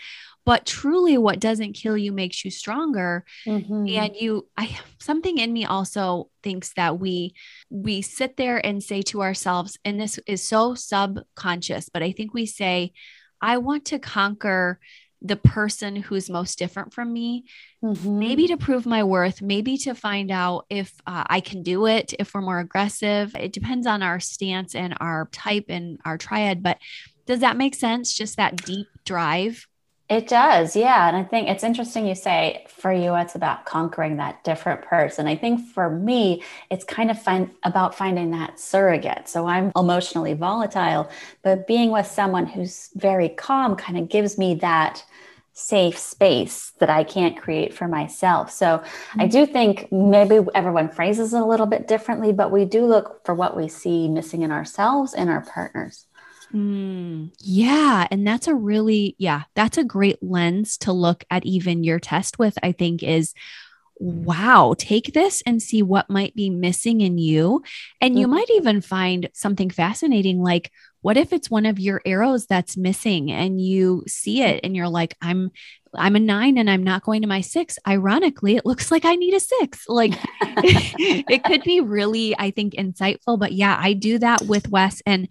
[0.46, 3.26] But truly, what doesn't kill you makes you stronger.
[3.46, 3.88] Mm-hmm.
[3.88, 7.34] And you, I, something in me also thinks that we,
[7.68, 12.32] we sit there and say to ourselves, and this is so subconscious, but I think
[12.32, 12.92] we say,
[13.42, 14.80] I want to conquer
[15.20, 17.44] the person who's most different from me,
[17.82, 18.18] mm-hmm.
[18.18, 22.14] maybe to prove my worth, maybe to find out if uh, I can do it,
[22.18, 23.34] if we're more aggressive.
[23.34, 26.62] It depends on our stance and our type and our triad.
[26.62, 26.78] But
[27.26, 28.14] does that make sense?
[28.14, 29.66] Just that deep drive?
[30.08, 31.06] It does, yeah.
[31.06, 35.26] And I think it's interesting you say for you, it's about conquering that different person.
[35.26, 39.28] I think for me, it's kind of fun about finding that surrogate.
[39.28, 41.10] So I'm emotionally volatile,
[41.42, 45.04] but being with someone who's very calm kind of gives me that
[45.52, 48.50] safe space that I can't create for myself.
[48.50, 49.20] So mm-hmm.
[49.20, 53.26] I do think maybe everyone phrases it a little bit differently, but we do look
[53.26, 56.06] for what we see missing in ourselves and our partners.
[56.54, 58.06] Mm, yeah.
[58.10, 62.38] And that's a really, yeah, that's a great lens to look at even your test
[62.38, 63.34] with, I think, is
[64.00, 67.62] wow, take this and see what might be missing in you.
[68.00, 68.36] And you mm-hmm.
[68.36, 73.30] might even find something fascinating like, what if it's one of your arrows that's missing
[73.30, 75.50] and you see it and you're like, I'm
[75.94, 77.78] I'm a nine and I'm not going to my six.
[77.86, 79.88] Ironically, it looks like I need a six.
[79.88, 83.38] Like it could be really, I think, insightful.
[83.38, 85.00] But yeah, I do that with Wes.
[85.06, 85.28] And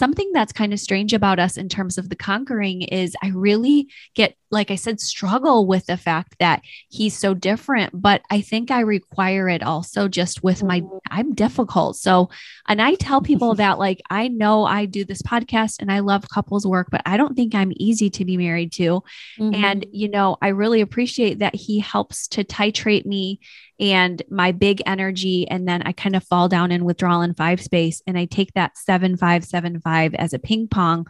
[0.00, 3.88] something that's kind of strange about us in terms of the conquering is I really
[4.14, 7.92] get, like I said, struggle with the fact that he's so different.
[7.92, 10.96] But I think I require it also just with my, mm-hmm.
[11.10, 11.96] I'm difficult.
[11.96, 12.30] So,
[12.66, 16.30] and I tell people that, like, I know I do this podcast and I love
[16.30, 19.02] couples work, but I don't think I'm easy to be married to.
[19.38, 19.62] Mm-hmm.
[19.62, 23.38] And, you know, I really appreciate that he helps to titrate me
[23.80, 25.48] and my big energy.
[25.48, 28.02] And then I kind of fall down in withdrawal in five space.
[28.06, 31.06] And I take that seven, five, seven, five as a ping pong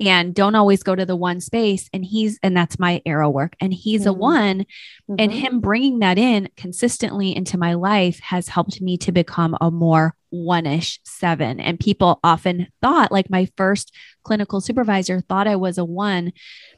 [0.00, 1.88] and don't always go to the one space.
[1.92, 3.54] And he's, and that's my arrow work.
[3.60, 4.10] And he's mm-hmm.
[4.10, 4.58] a one.
[4.60, 5.14] Mm-hmm.
[5.18, 9.70] And him bringing that in consistently into my life has helped me to become a
[9.70, 11.60] more one ish seven.
[11.60, 16.32] And people often thought, like my first clinical supervisor thought I was a one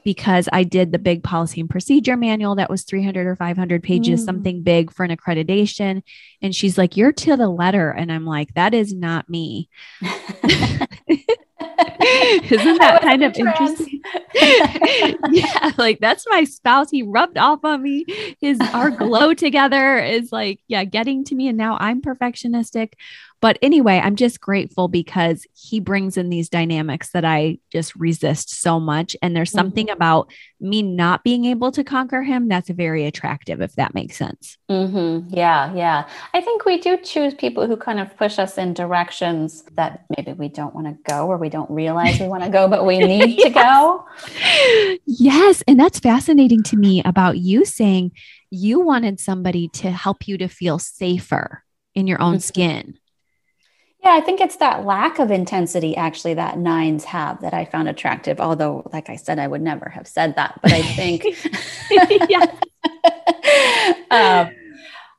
[0.04, 4.22] because I did the big policy and procedure manual that was 300 or 500 pages,
[4.22, 4.24] mm.
[4.24, 6.02] something big for an accreditation.
[6.40, 7.90] And she's like, You're to the letter.
[7.90, 9.68] And I'm like, That is not me.
[12.50, 14.02] Isn't that kind of interesting?
[15.30, 16.90] yeah, like that's my spouse.
[16.90, 18.04] He rubbed off on me.
[18.40, 21.48] His our glow together is like, yeah, getting to me.
[21.48, 22.94] And now I'm perfectionistic.
[23.42, 28.48] But anyway, I'm just grateful because he brings in these dynamics that I just resist
[28.50, 29.16] so much.
[29.20, 29.96] And there's something mm-hmm.
[29.96, 34.56] about me not being able to conquer him that's very attractive, if that makes sense.
[34.70, 35.34] Mm-hmm.
[35.34, 36.08] Yeah, yeah.
[36.32, 40.34] I think we do choose people who kind of push us in directions that maybe
[40.34, 42.98] we don't want to go or we don't realize we want to go, but we
[43.00, 43.42] need yes.
[43.42, 44.06] to go.
[45.04, 45.64] Yes.
[45.66, 48.12] And that's fascinating to me about you saying
[48.50, 51.64] you wanted somebody to help you to feel safer
[51.96, 52.40] in your own mm-hmm.
[52.40, 52.98] skin.
[54.02, 57.88] Yeah, I think it's that lack of intensity actually that nines have that I found
[57.88, 58.40] attractive.
[58.40, 61.24] Although, like I said, I would never have said that, but I think.
[64.10, 64.50] um,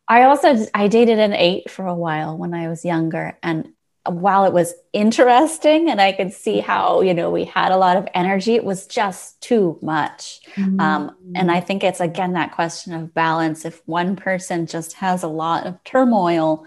[0.07, 3.71] I also I dated an eight for a while when I was younger, and
[4.05, 7.95] while it was interesting and I could see how you know we had a lot
[7.95, 10.41] of energy, it was just too much.
[10.55, 10.79] Mm-hmm.
[10.81, 13.63] Um, and I think it's again that question of balance.
[13.63, 16.65] If one person just has a lot of turmoil,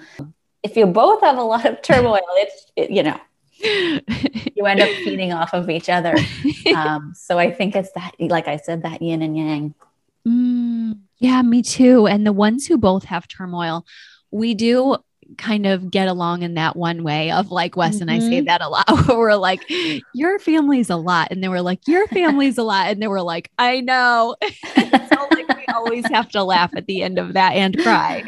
[0.66, 3.18] if you both have a lot of turmoil, it's, it, you know,
[4.54, 6.14] you end up feeding off of each other.
[6.74, 9.74] Um, so I think it's that, like I said, that yin and yang.
[10.26, 12.06] Mm, yeah, me too.
[12.06, 13.86] And the ones who both have turmoil,
[14.30, 14.96] we do
[15.38, 18.02] kind of get along in that one way of like Wes mm-hmm.
[18.02, 18.46] and I say mm-hmm.
[18.46, 18.86] that a lot.
[19.08, 19.62] Where we're like,
[20.14, 21.28] your family's a lot.
[21.30, 22.88] And they we're like, your family's a lot.
[22.88, 24.36] And they we're like, I know.
[24.42, 28.22] so like always have to laugh at the end of that and cry.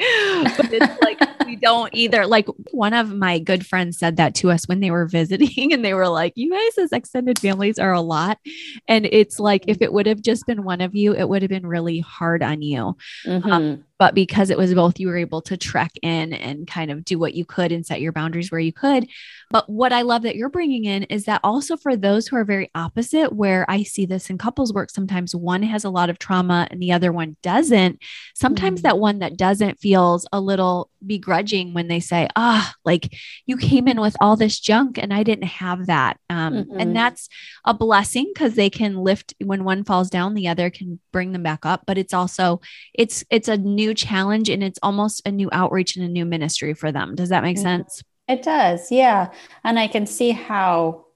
[0.57, 2.27] But it's like we don't either.
[2.27, 5.85] Like one of my good friends said that to us when they were visiting and
[5.85, 8.38] they were like, you guys as extended families are a lot.
[8.87, 11.48] And it's like if it would have just been one of you, it would have
[11.48, 12.96] been really hard on you.
[13.27, 13.51] Mm-hmm.
[13.51, 17.05] Um, but because it was both, you were able to trek in and kind of
[17.05, 19.09] do what you could and set your boundaries where you could.
[19.51, 22.44] But what I love that you're bringing in is that also for those who are
[22.44, 26.18] very opposite, where I see this in couples work, sometimes one has a lot of
[26.18, 28.02] trauma and the other one doesn't.
[28.34, 28.82] Sometimes mm.
[28.84, 33.14] that one that doesn't feels a little begrudging when they say, ah, oh, like
[33.46, 36.18] you came in with all this junk and I didn't have that.
[36.28, 36.80] Um, mm-hmm.
[36.80, 37.28] And that's
[37.64, 41.42] a blessing because they can lift when one falls down, the other can bring them
[41.42, 41.82] back up.
[41.86, 42.60] But it's also,
[42.94, 46.74] it's, it's a new challenge and it's almost a new outreach and a new ministry
[46.74, 47.14] for them.
[47.14, 47.64] Does that make mm-hmm.
[47.64, 48.02] sense?
[48.28, 48.90] It does.
[48.90, 49.30] Yeah.
[49.64, 51.06] And I can see how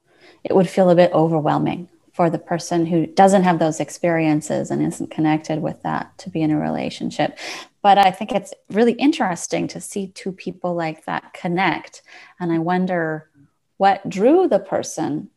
[0.43, 4.85] it would feel a bit overwhelming for the person who doesn't have those experiences and
[4.85, 7.37] isn't connected with that to be in a relationship.
[7.81, 12.03] But I think it's really interesting to see two people like that connect.
[12.39, 13.29] And I wonder
[13.77, 15.29] what drew the person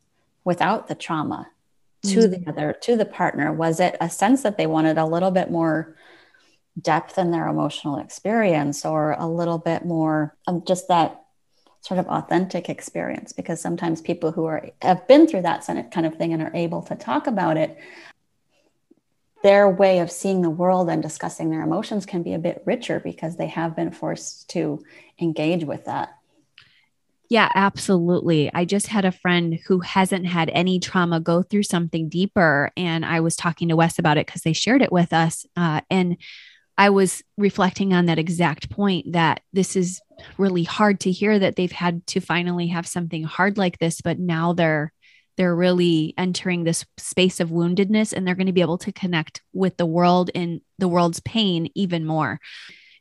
[0.44, 1.48] without the trauma
[2.02, 2.44] to mm-hmm.
[2.44, 3.52] the other, to the partner.
[3.52, 5.96] Was it a sense that they wanted a little bit more
[6.80, 11.25] depth in their emotional experience or a little bit more of just that
[11.86, 16.16] sort of authentic experience because sometimes people who are have been through that kind of
[16.16, 17.78] thing and are able to talk about it
[19.42, 22.98] their way of seeing the world and discussing their emotions can be a bit richer
[22.98, 24.82] because they have been forced to
[25.20, 26.16] engage with that.
[27.28, 28.50] Yeah, absolutely.
[28.52, 32.72] I just had a friend who hasn't had any trauma go through something deeper.
[32.76, 35.46] And I was talking to Wes about it because they shared it with us.
[35.56, 36.16] Uh, and
[36.76, 40.00] I was reflecting on that exact point that this is
[40.38, 44.18] really hard to hear that they've had to finally have something hard like this, but
[44.18, 44.92] now they're
[45.36, 49.42] they're really entering this space of woundedness and they're going to be able to connect
[49.52, 52.40] with the world and the world's pain even more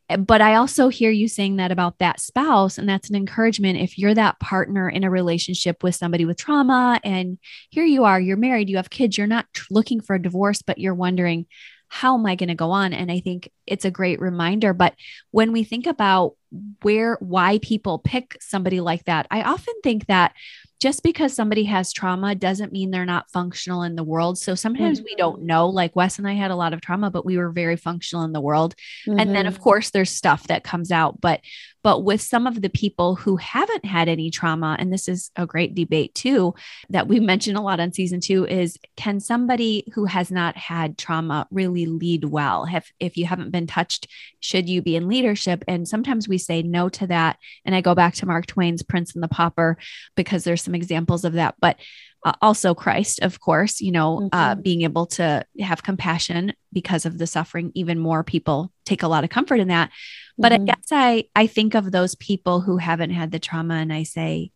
[0.09, 2.77] Eh, but I also hear you saying that about that spouse.
[2.77, 3.79] And that's an encouragement.
[3.79, 7.37] If you're that partner in a relationship with somebody with trauma, and
[7.69, 10.77] here you are, you're married, you have kids, you're not looking for a divorce, but
[10.77, 11.47] you're wondering,
[11.87, 12.93] how am I going to go on?
[12.93, 14.73] And I think it's a great reminder.
[14.73, 14.95] But
[15.31, 16.35] when we think about
[16.81, 20.33] where, why people pick somebody like that, I often think that
[20.79, 24.37] just because somebody has trauma doesn't mean they're not functional in the world.
[24.37, 25.05] So sometimes mm-hmm.
[25.05, 25.47] we don't mm-hmm.
[25.47, 25.69] know.
[25.69, 28.33] Like Wes and I had a lot of trauma, but we were very functional in
[28.33, 28.75] the world.
[29.07, 29.19] Mm-hmm.
[29.19, 29.63] And then of mm-hmm.
[29.63, 31.41] course there's stuff that comes out, but
[31.85, 35.45] but with some of the people who haven't had any trauma, and this is a
[35.45, 36.55] great debate too,
[36.89, 40.97] that we mentioned a lot on season two, is can somebody who has not had
[40.97, 42.65] trauma really lead well?
[42.65, 44.07] Have if you haven't been touched,
[44.39, 45.63] should you be in leadership?
[45.67, 47.37] And sometimes we say no to that.
[47.65, 49.77] And I go back to Mark Twain's Prince and the Pauper
[50.15, 51.53] because there's some examples of that.
[51.61, 51.77] But
[52.25, 54.29] uh, also Christ, of course, you know, uh, mm-hmm.
[54.33, 59.07] uh, being able to have compassion because of the suffering, even more people take a
[59.07, 59.91] lot of comfort in that.
[60.37, 60.63] But mm-hmm.
[60.63, 64.03] I guess I I think of those people who haven't had the trauma and I
[64.03, 64.51] say,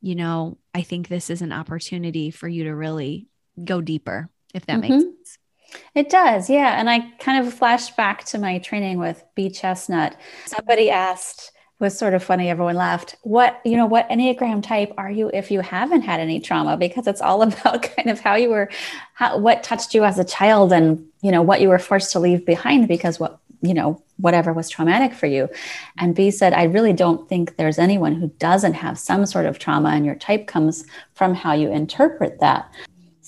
[0.00, 3.28] you know, I think this is an opportunity for you to really
[3.62, 4.90] go deeper, if that mm-hmm.
[4.90, 5.38] makes sense.
[5.94, 6.80] It does, yeah.
[6.80, 10.16] And I kind of flashed back to my training with B Chestnut.
[10.46, 12.48] Somebody asked, was sort of funny.
[12.48, 13.16] Everyone laughed.
[13.22, 16.76] What, you know, what Enneagram type are you if you haven't had any trauma?
[16.76, 18.70] Because it's all about kind of how you were,
[19.14, 22.20] how, what touched you as a child and, you know, what you were forced to
[22.20, 25.48] leave behind because what you know, whatever was traumatic for you.
[25.98, 29.58] And B said, I really don't think there's anyone who doesn't have some sort of
[29.58, 32.70] trauma, and your type comes from how you interpret that.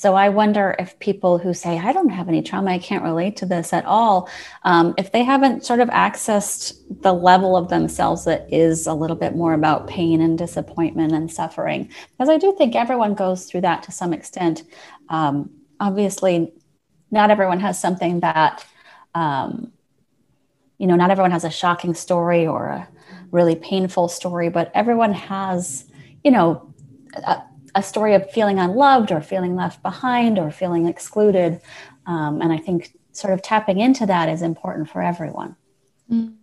[0.02, 3.36] So I wonder if people who say, I don't have any trauma, I can't relate
[3.36, 4.28] to this at all,
[4.64, 9.14] um, if they haven't sort of accessed the level of themselves that is a little
[9.14, 11.88] bit more about pain and disappointment and suffering.
[12.10, 14.64] Because I do think everyone goes through that to some extent.
[15.08, 16.52] Um, obviously,
[17.12, 18.66] not everyone has something that
[19.14, 19.72] um,
[20.78, 22.88] you know, not everyone has a shocking story or a
[23.30, 25.84] really painful story, but everyone has,
[26.24, 26.74] you know,
[27.24, 27.42] a,
[27.74, 31.60] a story of feeling unloved or feeling left behind or feeling excluded.
[32.06, 35.56] Um, and I think sort of tapping into that is important for everyone.
[36.10, 36.34] Mm.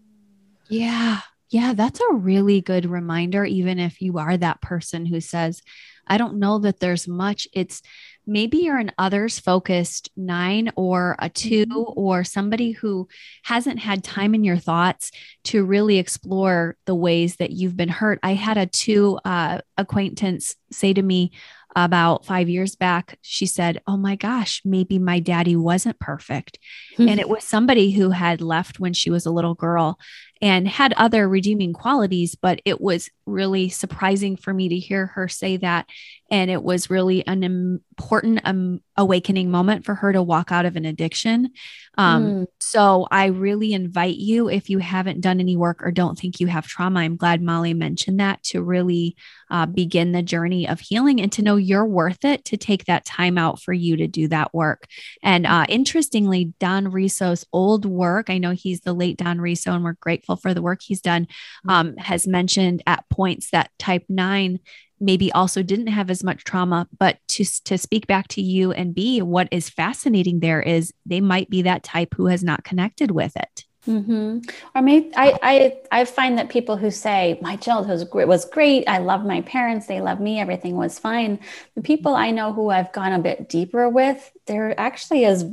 [0.69, 1.21] Yeah.
[1.49, 1.73] Yeah.
[1.73, 5.61] That's a really good reminder, even if you are that person who says,
[6.09, 7.47] I don't know that there's much.
[7.53, 7.81] It's
[8.25, 11.99] maybe you're an others focused nine or a 2 mm-hmm.
[11.99, 13.07] or somebody who
[13.43, 15.11] hasn't had time in your thoughts
[15.45, 18.19] to really explore the ways that you've been hurt.
[18.23, 21.31] I had a two uh, acquaintance say to me,
[21.75, 26.57] about five years back, she said, Oh my gosh, maybe my daddy wasn't perfect.
[26.93, 27.07] Mm-hmm.
[27.07, 29.99] And it was somebody who had left when she was a little girl
[30.41, 35.27] and had other redeeming qualities, but it was really surprising for me to hear her
[35.27, 35.85] say that.
[36.31, 40.75] And it was really an important um, awakening moment for her to walk out of
[40.75, 41.49] an addiction.
[41.97, 42.45] Um, mm.
[42.59, 46.47] So I really invite you, if you haven't done any work or don't think you
[46.47, 49.15] have trauma, I'm glad Molly mentioned that to really
[49.49, 53.05] uh, begin the journey of healing and to know you're worth it to take that
[53.05, 54.85] time out for you to do that work.
[55.23, 59.83] And uh, interestingly, Don Riso's old work, I know he's the late Don Riso, and
[59.83, 61.27] we're grateful for the work he's done,
[61.67, 61.71] mm.
[61.71, 64.59] um, has mentioned at points that type nine
[64.99, 68.95] maybe also didn't have as much trauma but to to speak back to you and
[68.95, 73.11] be what is fascinating there is they might be that type who has not connected
[73.11, 73.65] with it.
[73.87, 74.39] Mm-hmm.
[74.75, 78.45] or maybe I, I i find that people who say my childhood was great, was
[78.45, 78.83] great.
[78.89, 79.87] I love my parents.
[79.87, 80.39] They love me.
[80.39, 81.39] Everything was fine.
[81.75, 85.45] The people i know who i've gone a bit deeper with there actually is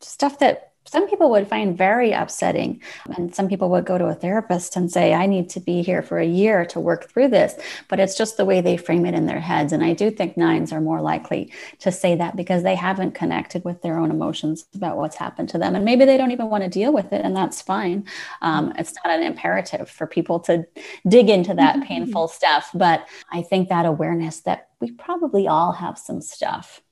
[0.00, 2.80] stuff that some people would find very upsetting.
[3.14, 6.02] And some people would go to a therapist and say, I need to be here
[6.02, 7.54] for a year to work through this.
[7.88, 9.72] But it's just the way they frame it in their heads.
[9.72, 13.64] And I do think nines are more likely to say that because they haven't connected
[13.64, 15.74] with their own emotions about what's happened to them.
[15.74, 17.24] And maybe they don't even want to deal with it.
[17.24, 18.06] And that's fine.
[18.40, 20.66] Um, it's not an imperative for people to
[21.06, 21.84] dig into that mm-hmm.
[21.84, 22.70] painful stuff.
[22.72, 26.82] But I think that awareness that we probably all have some stuff.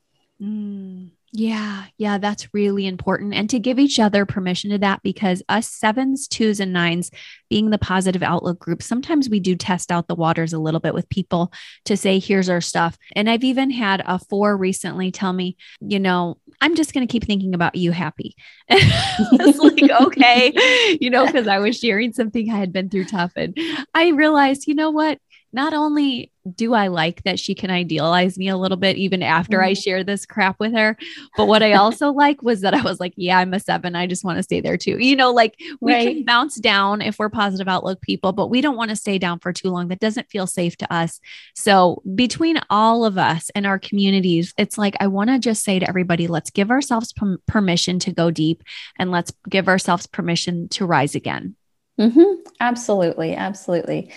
[0.41, 1.11] Mm.
[1.33, 3.33] Yeah, yeah, that's really important.
[3.33, 7.11] And to give each other permission to that, because us sevens, twos, and nines
[7.49, 10.93] being the positive outlook group, sometimes we do test out the waters a little bit
[10.93, 11.51] with people
[11.83, 12.97] to say, here's our stuff.
[13.13, 17.11] And I've even had a four recently tell me, you know, I'm just going to
[17.11, 18.35] keep thinking about you happy.
[18.69, 20.53] it's like, okay,
[21.01, 23.33] you know, because I was sharing something I had been through tough.
[23.35, 23.57] And
[23.93, 25.19] I realized, you know what?
[25.53, 29.61] Not only do I like that she can idealize me a little bit even after
[29.61, 29.81] I mm-hmm.
[29.81, 30.97] share this crap with her?
[31.35, 33.95] But what I also like was that I was like, yeah, I'm a seven.
[33.95, 34.97] I just want to stay there too.
[34.97, 36.07] You know, like we right.
[36.07, 39.39] can bounce down if we're positive outlook people, but we don't want to stay down
[39.39, 39.87] for too long.
[39.87, 41.19] That doesn't feel safe to us.
[41.55, 45.79] So between all of us and our communities, it's like, I want to just say
[45.79, 47.13] to everybody, let's give ourselves
[47.47, 48.63] permission to go deep
[48.97, 51.55] and let's give ourselves permission to rise again.
[51.99, 52.41] Mm-hmm.
[52.59, 53.35] Absolutely.
[53.35, 54.11] Absolutely.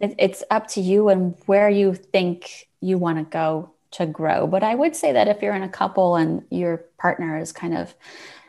[0.00, 4.46] It, it's up to you and where you think you want to go to grow.
[4.46, 7.76] But I would say that if you're in a couple and your partner is kind
[7.76, 7.94] of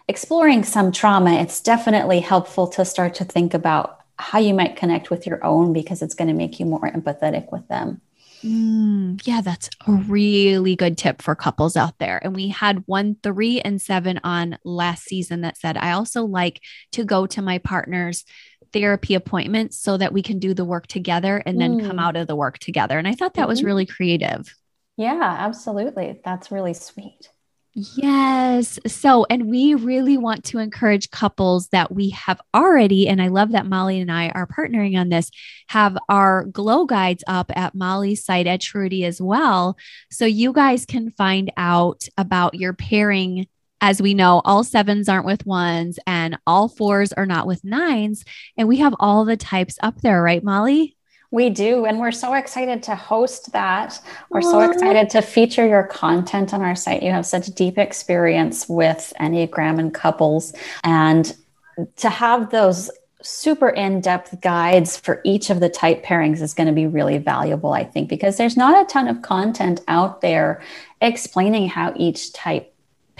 [0.07, 5.09] exploring some trauma, it's definitely helpful to start to think about how you might connect
[5.09, 8.01] with your own because it's going to make you more empathetic with them.
[8.43, 12.19] Mm, yeah, that's a really good tip for couples out there.
[12.23, 16.61] And we had one, three, and seven on last season that said, I also like
[16.93, 18.25] to go to my partner's
[18.73, 21.87] therapy appointments so that we can do the work together and then mm.
[21.87, 22.97] come out of the work together.
[22.97, 23.49] And I thought that mm-hmm.
[23.49, 24.55] was really creative.
[24.97, 26.19] Yeah, absolutely.
[26.23, 27.29] That's really sweet.
[27.73, 28.79] Yes.
[28.85, 33.53] So, and we really want to encourage couples that we have already, and I love
[33.53, 35.31] that Molly and I are partnering on this,
[35.67, 39.77] have our glow guides up at Molly's site at Truity as well.
[40.09, 43.47] So you guys can find out about your pairing.
[43.81, 48.23] As we know, all sevens aren't with ones and all fours are not with nines.
[48.55, 50.95] And we have all the types up there, right, Molly?
[51.31, 51.85] We do.
[51.85, 53.99] And we're so excited to host that.
[54.29, 54.51] We're Aww.
[54.51, 57.01] so excited to feature your content on our site.
[57.01, 60.53] You have such deep experience with Enneagram and couples.
[60.83, 61.35] And
[61.95, 62.91] to have those
[63.23, 67.17] super in depth guides for each of the type pairings is going to be really
[67.17, 70.61] valuable, I think, because there's not a ton of content out there
[71.01, 72.70] explaining how each type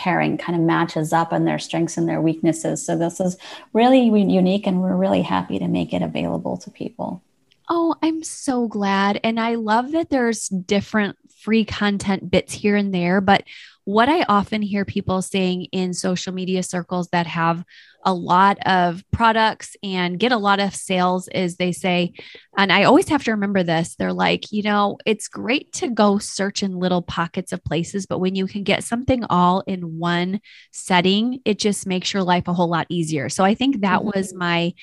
[0.02, 2.84] pairing kind of matches up and their strengths and their weaknesses.
[2.84, 3.38] So this is
[3.72, 7.22] really unique and we're really happy to make it available to people.
[7.70, 9.20] Oh, I'm so glad.
[9.24, 13.22] And I love that there's different free content bits here and there.
[13.22, 13.44] But
[13.92, 17.66] what I often hear people saying in social media circles that have
[18.04, 22.14] a lot of products and get a lot of sales is they say,
[22.58, 26.18] and I always have to remember this they're like, you know, it's great to go
[26.18, 30.42] search in little pockets of places, but when you can get something all in one
[30.72, 33.30] setting, it just makes your life a whole lot easier.
[33.30, 34.18] So I think that mm-hmm.
[34.18, 34.74] was my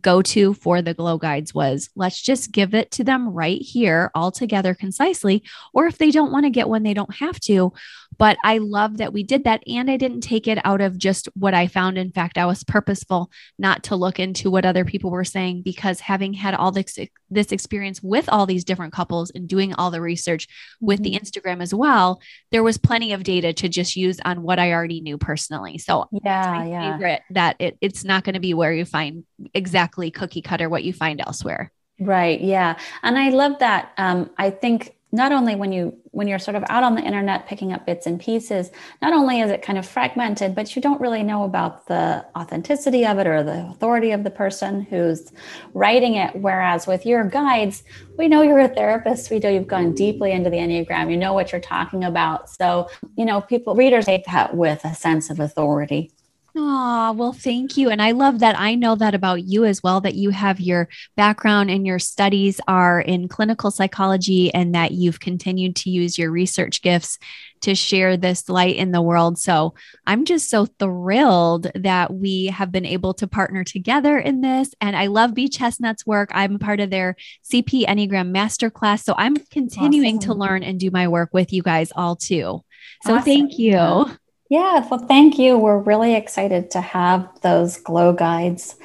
[0.00, 4.10] go to for the glow guides was let's just give it to them right here
[4.14, 5.44] all together concisely.
[5.72, 7.72] Or if they don't want to get one, they don't have to.
[8.18, 9.62] But I love that we did that.
[9.66, 11.98] And I didn't take it out of just what I found.
[11.98, 16.00] In fact, I was purposeful not to look into what other people were saying because
[16.00, 16.98] having had all this,
[17.30, 20.48] this experience with all these different couples and doing all the research
[20.80, 21.12] with mm-hmm.
[21.12, 24.72] the Instagram as well, there was plenty of data to just use on what I
[24.72, 25.78] already knew personally.
[25.78, 26.92] So yeah, yeah.
[26.92, 30.84] favorite that it, it's not going to be where you find exactly cookie cutter what
[30.84, 31.72] you find elsewhere.
[31.98, 32.40] Right.
[32.40, 32.78] Yeah.
[33.02, 33.92] And I love that.
[33.96, 37.46] Um, I think not only when you when you're sort of out on the internet
[37.46, 41.00] picking up bits and pieces not only is it kind of fragmented but you don't
[41.00, 45.32] really know about the authenticity of it or the authority of the person who's
[45.74, 46.34] writing it.
[46.36, 47.84] Whereas with your guides
[48.18, 49.30] we know you're a therapist.
[49.30, 51.10] We know you've gone deeply into the enneagram.
[51.10, 52.50] You know what you're talking about.
[52.50, 56.10] So you know people readers take that with a sense of authority
[56.58, 57.90] Oh, well, thank you.
[57.90, 58.58] And I love that.
[58.58, 62.62] I know that about you as well, that you have your background and your studies
[62.66, 67.18] are in clinical psychology and that you've continued to use your research gifts
[67.60, 69.38] to share this light in the world.
[69.38, 69.74] So
[70.06, 74.74] I'm just so thrilled that we have been able to partner together in this.
[74.80, 76.30] And I love Bee Chestnut's work.
[76.32, 79.02] I'm part of their CP Enneagram Masterclass.
[79.02, 80.30] So I'm continuing awesome.
[80.30, 82.64] to learn and do my work with you guys all too.
[83.02, 83.24] So awesome.
[83.24, 84.06] thank you.
[84.48, 84.86] Yeah.
[84.88, 85.58] Well, thank you.
[85.58, 88.76] We're really excited to have those glow guides.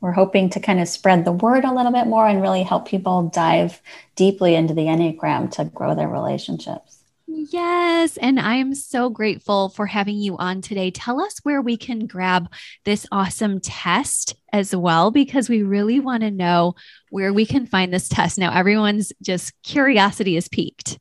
[0.00, 2.86] We're hoping to kind of spread the word a little bit more and really help
[2.86, 3.80] people dive
[4.14, 6.98] deeply into the Enneagram to grow their relationships.
[7.28, 8.16] Yes.
[8.16, 10.90] And I am so grateful for having you on today.
[10.90, 12.52] Tell us where we can grab
[12.84, 16.74] this awesome test as well, because we really want to know
[17.10, 18.38] where we can find this test.
[18.38, 20.98] Now, everyone's just curiosity is piqued.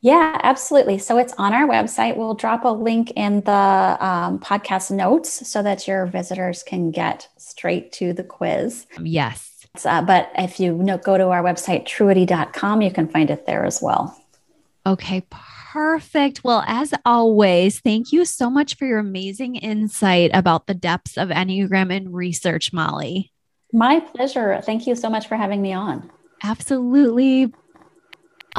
[0.00, 0.98] Yeah, absolutely.
[0.98, 2.16] So it's on our website.
[2.16, 7.28] We'll drop a link in the um, podcast notes so that your visitors can get
[7.36, 8.86] straight to the quiz.
[9.02, 9.66] Yes.
[9.84, 13.64] Uh, but if you know, go to our website, truity.com, you can find it there
[13.64, 14.16] as well.
[14.86, 16.44] Okay, perfect.
[16.44, 21.28] Well, as always, thank you so much for your amazing insight about the depths of
[21.28, 23.32] Enneagram and research, Molly.
[23.72, 24.60] My pleasure.
[24.62, 26.10] Thank you so much for having me on.
[26.42, 27.52] Absolutely.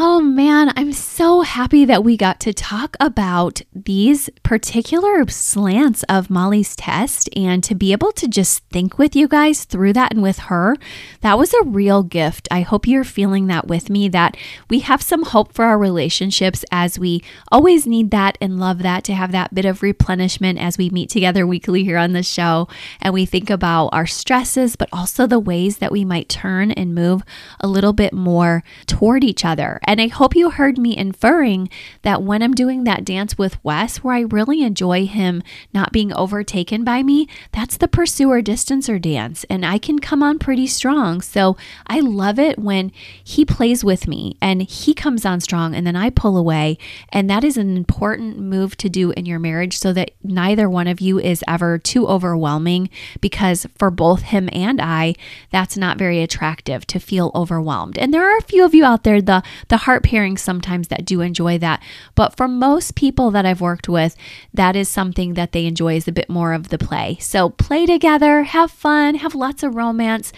[0.02, 6.30] Oh man, I'm so happy that we got to talk about these particular slants of
[6.30, 10.24] Molly's test and to be able to just think with you guys through that and
[10.24, 10.78] with her.
[11.20, 12.48] That was a real gift.
[12.50, 14.38] I hope you're feeling that with me that
[14.70, 17.22] we have some hope for our relationships as we
[17.52, 21.10] always need that and love that to have that bit of replenishment as we meet
[21.10, 22.70] together weekly here on the show
[23.02, 26.96] and we think about our stresses, but also the ways that we might turn and
[26.96, 27.22] move
[27.60, 31.68] a little bit more toward each other And I hope you heard me inferring
[32.04, 35.42] that when I'm doing that dance with Wes, where I really enjoy him
[35.74, 39.46] not being overtaken by me, that's the pursuer distancer dance.
[39.50, 41.22] And I can come on pretty strong.
[41.22, 42.92] So I love it when
[43.24, 46.78] he plays with me and he comes on strong and then I pull away.
[47.12, 50.88] And that is an important move to do in your marriage so that neither one
[50.88, 55.16] of you is ever too overwhelming because for both him and I,
[55.50, 57.98] that's not very attractive to feel overwhelmed.
[57.98, 61.06] And there are a few of you out there, the, the heart pairings sometimes that
[61.06, 61.82] do enjoy that.
[62.16, 64.16] But for most people that I've worked with,
[64.54, 67.18] that is something that they enjoy is a bit more of the play.
[67.20, 70.34] So play together, have fun, have lots of romance.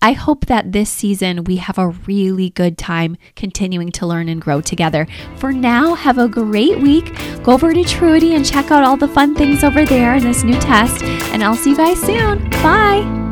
[0.00, 4.40] I hope that this season we have a really good time continuing to learn and
[4.40, 5.06] grow together.
[5.36, 7.14] For now, have a great week.
[7.42, 10.42] Go over to Truity and check out all the fun things over there in this
[10.42, 11.02] new test.
[11.32, 12.50] And I'll see you guys soon.
[12.50, 13.31] Bye.